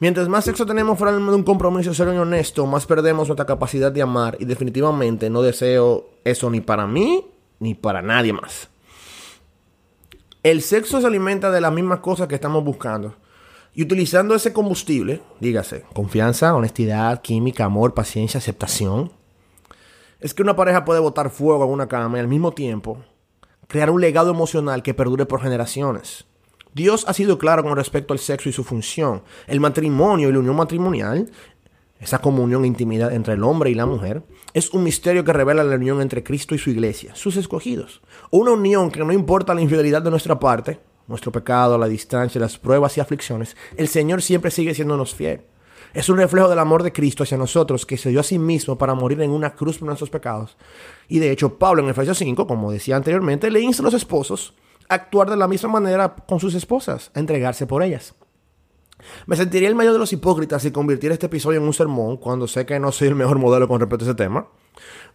Mientras 0.00 0.28
más 0.28 0.44
sexo 0.44 0.66
tenemos 0.66 0.98
fuera 0.98 1.16
de 1.16 1.22
un 1.22 1.42
compromiso 1.42 1.94
serio 1.94 2.12
y 2.12 2.18
honesto, 2.18 2.66
más 2.66 2.84
perdemos 2.84 3.28
nuestra 3.28 3.46
capacidad 3.46 3.90
de 3.90 4.02
amar 4.02 4.36
y 4.38 4.44
definitivamente 4.44 5.30
no 5.30 5.40
deseo 5.40 6.10
eso 6.24 6.50
ni 6.50 6.60
para 6.60 6.86
mí 6.86 7.26
ni 7.58 7.74
para 7.74 8.02
nadie 8.02 8.34
más. 8.34 8.68
El 10.42 10.60
sexo 10.60 11.00
se 11.00 11.06
alimenta 11.06 11.50
de 11.50 11.62
las 11.62 11.72
mismas 11.72 12.00
cosas 12.00 12.28
que 12.28 12.34
estamos 12.34 12.62
buscando. 12.62 13.14
Y 13.74 13.82
utilizando 13.82 14.36
ese 14.36 14.52
combustible, 14.52 15.20
dígase, 15.40 15.84
confianza, 15.92 16.54
honestidad, 16.54 17.20
química, 17.22 17.64
amor, 17.64 17.92
paciencia, 17.92 18.38
aceptación, 18.38 19.10
es 20.20 20.32
que 20.32 20.42
una 20.42 20.54
pareja 20.54 20.84
puede 20.84 21.00
botar 21.00 21.28
fuego 21.28 21.64
en 21.64 21.70
una 21.70 21.88
cama 21.88 22.16
y 22.16 22.20
al 22.20 22.28
mismo 22.28 22.52
tiempo 22.52 22.98
crear 23.66 23.90
un 23.90 24.00
legado 24.00 24.30
emocional 24.30 24.82
que 24.82 24.94
perdure 24.94 25.26
por 25.26 25.42
generaciones. 25.42 26.24
Dios 26.72 27.04
ha 27.08 27.14
sido 27.14 27.36
claro 27.36 27.64
con 27.64 27.76
respecto 27.76 28.12
al 28.12 28.20
sexo 28.20 28.48
y 28.48 28.52
su 28.52 28.62
función. 28.62 29.22
El 29.48 29.60
matrimonio 29.60 30.28
y 30.28 30.32
la 30.32 30.38
unión 30.38 30.56
matrimonial, 30.56 31.30
esa 31.98 32.20
comunión 32.20 32.64
e 32.64 32.68
intimidad 32.68 33.12
entre 33.12 33.34
el 33.34 33.42
hombre 33.42 33.70
y 33.70 33.74
la 33.74 33.86
mujer, 33.86 34.22
es 34.52 34.70
un 34.70 34.84
misterio 34.84 35.24
que 35.24 35.32
revela 35.32 35.64
la 35.64 35.74
unión 35.74 36.00
entre 36.00 36.22
Cristo 36.22 36.54
y 36.54 36.58
su 36.58 36.70
iglesia, 36.70 37.14
sus 37.16 37.36
escogidos. 37.36 38.02
Una 38.30 38.52
unión 38.52 38.90
que 38.90 39.00
no 39.00 39.12
importa 39.12 39.54
la 39.54 39.62
infidelidad 39.62 40.02
de 40.02 40.10
nuestra 40.10 40.38
parte, 40.38 40.78
nuestro 41.06 41.32
pecado, 41.32 41.78
la 41.78 41.88
distancia, 41.88 42.40
las 42.40 42.58
pruebas 42.58 42.96
y 42.96 43.00
aflicciones, 43.00 43.56
el 43.76 43.88
Señor 43.88 44.22
siempre 44.22 44.50
sigue 44.50 44.74
siéndonos 44.74 45.14
fiel. 45.14 45.42
Es 45.94 46.08
un 46.08 46.16
reflejo 46.16 46.48
del 46.48 46.58
amor 46.58 46.82
de 46.82 46.92
Cristo 46.92 47.22
hacia 47.22 47.38
nosotros, 47.38 47.86
que 47.86 47.96
se 47.96 48.10
dio 48.10 48.18
a 48.18 48.24
sí 48.24 48.38
mismo 48.38 48.76
para 48.76 48.94
morir 48.94 49.20
en 49.20 49.30
una 49.30 49.54
cruz 49.54 49.78
por 49.78 49.86
nuestros 49.86 50.10
pecados. 50.10 50.56
Y 51.08 51.20
de 51.20 51.30
hecho, 51.30 51.56
Pablo 51.56 51.82
en 51.82 51.88
Efesios 51.88 52.18
5, 52.18 52.48
como 52.48 52.72
decía 52.72 52.96
anteriormente, 52.96 53.50
le 53.50 53.60
insta 53.60 53.82
a 53.82 53.84
los 53.84 53.94
esposos 53.94 54.54
a 54.88 54.94
actuar 54.94 55.30
de 55.30 55.36
la 55.36 55.46
misma 55.46 55.68
manera 55.68 56.16
con 56.16 56.40
sus 56.40 56.54
esposas, 56.54 57.12
a 57.14 57.20
entregarse 57.20 57.66
por 57.66 57.82
ellas. 57.82 58.14
Me 59.26 59.36
sentiría 59.36 59.68
el 59.68 59.74
mayor 59.76 59.92
de 59.92 59.98
los 60.00 60.12
hipócritas 60.12 60.62
si 60.62 60.72
convirtiera 60.72 61.12
este 61.12 61.26
episodio 61.26 61.60
en 61.60 61.66
un 61.66 61.74
sermón 61.74 62.16
cuando 62.16 62.48
sé 62.48 62.66
que 62.66 62.80
no 62.80 62.90
soy 62.90 63.08
el 63.08 63.14
mejor 63.14 63.38
modelo 63.38 63.68
con 63.68 63.78
respecto 63.80 64.04
a 64.04 64.08
ese 64.08 64.16
tema. 64.16 64.48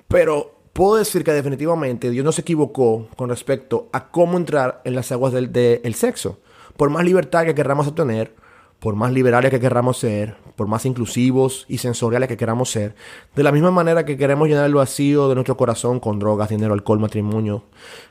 Pero 0.08 0.59
puedo 0.74 0.96
decir 0.96 1.24
que 1.24 1.32
definitivamente 1.32 2.10
Dios 2.10 2.26
no 2.26 2.32
se 2.32 2.42
equivocó 2.42 3.08
con 3.16 3.30
respecto 3.30 3.90
a 3.92 4.10
cómo 4.10 4.38
entrar 4.38 4.82
en 4.86 4.96
las 4.96 5.12
aguas 5.12 5.34
del, 5.34 5.96
sexo. 5.96 6.40
Por 6.78 6.90
más 6.90 7.04
libertad 7.04 7.46
que 7.46 7.56
queramos 7.56 7.88
obtener, 7.88 8.36
por 8.80 8.96
más 8.96 9.12
liberales 9.12 9.52
que 9.52 9.60
queramos 9.60 9.98
ser, 9.98 10.38
por 10.56 10.68
más 10.68 10.86
inclusivos 10.86 11.66
y 11.68 11.80
sensoriales 11.80 12.30
que 12.30 12.38
queramos 12.38 12.72
ser, 12.72 12.96
de 13.36 13.44
la 13.44 13.52
misma 13.52 13.72
manera 13.72 14.06
que 14.06 14.18
queremos 14.18 14.48
llenar 14.48 14.66
el 14.66 14.76
vacío 14.76 15.28
de 15.28 15.36
nuestro 15.36 15.58
corazón 15.58 16.00
con 16.00 16.20
drogas, 16.20 16.50
dinero, 16.50 16.74
alcohol, 16.74 17.00
matrimonio 17.00 17.64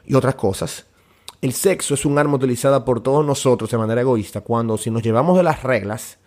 y 0.04 0.14
otras 0.14 0.34
cosas, 0.34 0.86
el 1.40 1.52
sexo 1.52 1.94
es 1.94 2.04
un 2.04 2.18
arma 2.18 2.34
utilizada 2.34 2.84
por 2.84 3.00
todos 3.00 3.24
nosotros 3.24 3.70
de 3.70 3.78
manera 3.78 4.00
egoísta 4.00 4.40
cuando 4.40 4.76
si 4.76 4.90
nos 4.90 5.02
llevamos 5.02 5.36
de 5.36 5.44
las 5.44 5.62
reglas, 5.62 6.18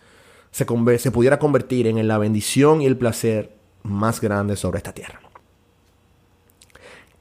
se, 0.52 0.66
se 0.98 1.12
pudiera 1.12 1.38
convertir 1.38 1.88
en 1.88 2.08
la 2.08 2.18
bendición 2.18 2.82
y 2.82 2.86
el 2.86 2.98
placer 2.98 3.54
más 3.84 4.22
grande 4.22 4.56
sobre 4.56 4.78
esta 4.78 4.94
tierra. 4.94 5.31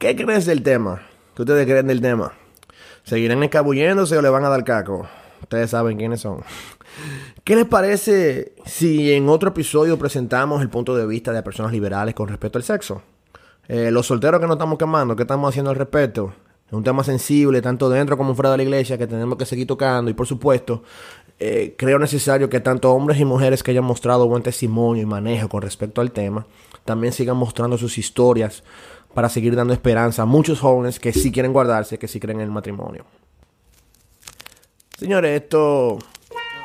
¿Qué 0.01 0.17
crees 0.17 0.47
del 0.47 0.63
tema? 0.63 1.03
¿Qué 1.37 1.43
ustedes 1.43 1.67
creen 1.67 1.87
del 1.87 2.01
tema? 2.01 2.33
¿Seguirán 3.03 3.43
escabulléndose 3.43 4.17
o 4.17 4.23
le 4.23 4.31
van 4.31 4.47
a 4.47 4.49
dar 4.49 4.65
caco? 4.65 5.07
Ustedes 5.43 5.69
saben 5.69 5.99
quiénes 5.99 6.23
son. 6.23 6.43
¿Qué 7.45 7.55
les 7.55 7.67
parece 7.67 8.55
si 8.65 9.13
en 9.13 9.29
otro 9.29 9.51
episodio 9.51 9.99
presentamos 9.99 10.63
el 10.63 10.71
punto 10.71 10.97
de 10.97 11.07
vista 11.07 11.35
de 11.35 11.43
personas 11.43 11.71
liberales 11.71 12.15
con 12.15 12.29
respecto 12.29 12.57
al 12.57 12.63
sexo? 12.63 13.03
Eh, 13.69 13.91
los 13.91 14.07
solteros 14.07 14.41
que 14.41 14.47
nos 14.47 14.57
estamos 14.57 14.79
quemando, 14.79 15.15
¿qué 15.15 15.25
estamos 15.25 15.51
haciendo 15.51 15.71
al 15.71 15.77
respecto? 15.77 16.33
Es 16.67 16.73
un 16.73 16.83
tema 16.83 17.05
sensible, 17.05 17.61
tanto 17.61 17.91
dentro 17.91 18.17
como 18.17 18.35
fuera 18.35 18.53
de 18.53 18.57
la 18.57 18.63
iglesia, 18.63 18.97
que 18.97 19.07
tenemos 19.07 19.37
que 19.37 19.45
seguir 19.45 19.67
tocando. 19.67 20.11
Y 20.11 20.15
por 20.15 20.27
supuesto, 20.27 20.83
eh, 21.39 21.75
creo 21.77 21.99
necesario 21.99 22.49
que 22.49 22.61
tanto 22.61 22.91
hombres 22.91 23.21
y 23.21 23.27
mujeres 23.27 23.63
que 23.63 23.73
hayan 23.73 23.85
mostrado 23.85 24.27
buen 24.27 24.43
testimonio 24.43 25.03
y 25.03 25.07
manejo 25.07 25.51
con 25.51 25.61
respecto 25.61 26.01
al 26.01 26.11
tema, 26.11 26.47
también 26.87 27.13
sigan 27.13 27.37
mostrando 27.37 27.77
sus 27.77 27.99
historias 27.99 28.65
para 29.15 29.29
seguir 29.29 29.57
dando 29.57 29.73
esperanza 29.73 30.23
a 30.23 30.27
muchos 30.27 30.61
jóvenes 30.61 31.01
que 31.01 31.13
sí 31.13 31.33
quieren 31.33 31.53
guardarse, 31.53 31.99
que 31.99 32.09
sí 32.09 32.21
creen 32.21 32.41
en 32.41 32.45
el 32.45 32.51
matrimonio. 32.51 33.05
Señores, 34.99 35.43
esto 35.43 35.99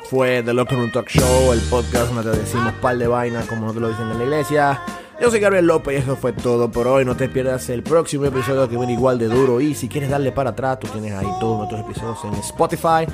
fue 0.10 0.44
The 0.44 0.54
Locker 0.54 0.78
Room 0.78 0.92
Talk 0.92 1.08
Show, 1.08 1.54
el 1.54 1.62
podcast 1.62 2.12
donde 2.12 2.32
te 2.32 2.40
decimos 2.40 2.74
par 2.82 2.98
de 2.98 3.08
vainas 3.08 3.48
como 3.48 3.62
nosotros 3.62 3.82
lo 3.84 3.90
dicen 3.90 4.12
en 4.12 4.18
la 4.18 4.24
iglesia. 4.24 4.82
Yo 5.20 5.32
soy 5.32 5.40
Gabriel 5.40 5.66
López 5.66 5.96
y 5.96 5.98
eso 6.02 6.18
fue 6.18 6.34
todo 6.34 6.70
por 6.70 6.88
hoy. 6.88 7.06
No 7.06 7.16
te 7.16 7.30
pierdas 7.30 7.70
el 7.70 7.82
próximo 7.82 8.26
episodio 8.26 8.68
que 8.68 8.76
viene 8.76 8.94
igual 8.94 9.18
de 9.18 9.28
duro. 9.28 9.62
Y 9.62 9.74
si 9.74 9.88
quieres 9.88 10.10
darle 10.10 10.34
para 10.34 10.50
atrás, 10.50 10.80
tú 10.80 10.88
tienes 10.88 11.14
ahí 11.14 11.28
todos 11.40 11.58
nuestros 11.60 11.82
episodios 11.82 12.24
en 12.26 12.34
Spotify, 12.42 13.06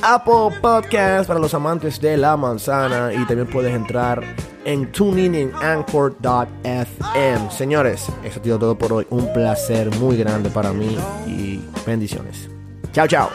Apple 0.00 0.58
Podcast 0.62 1.28
para 1.28 1.38
los 1.38 1.52
amantes 1.52 2.00
de 2.00 2.16
la 2.16 2.36
manzana. 2.38 3.12
Y 3.12 3.26
también 3.26 3.46
puedes 3.46 3.74
entrar 3.74 4.24
en 4.68 4.92
tuning 4.92 5.34
en 5.34 5.52
anchor.fm. 5.54 7.50
Señores, 7.50 8.06
eso 8.22 8.40
ha 8.40 8.42
sido 8.42 8.58
todo 8.58 8.76
por 8.76 8.92
hoy. 8.92 9.06
Un 9.08 9.32
placer 9.32 9.90
muy 9.96 10.18
grande 10.18 10.50
para 10.50 10.74
mí 10.74 10.94
y 11.26 11.60
bendiciones. 11.86 12.50
Chao, 12.92 13.06
chao. 13.06 13.30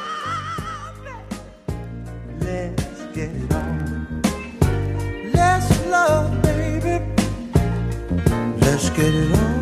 Get 3.15 3.29
it 3.29 3.53
on. 3.53 4.21
Let's 8.59 8.89
get 8.89 9.13
it. 9.13 9.53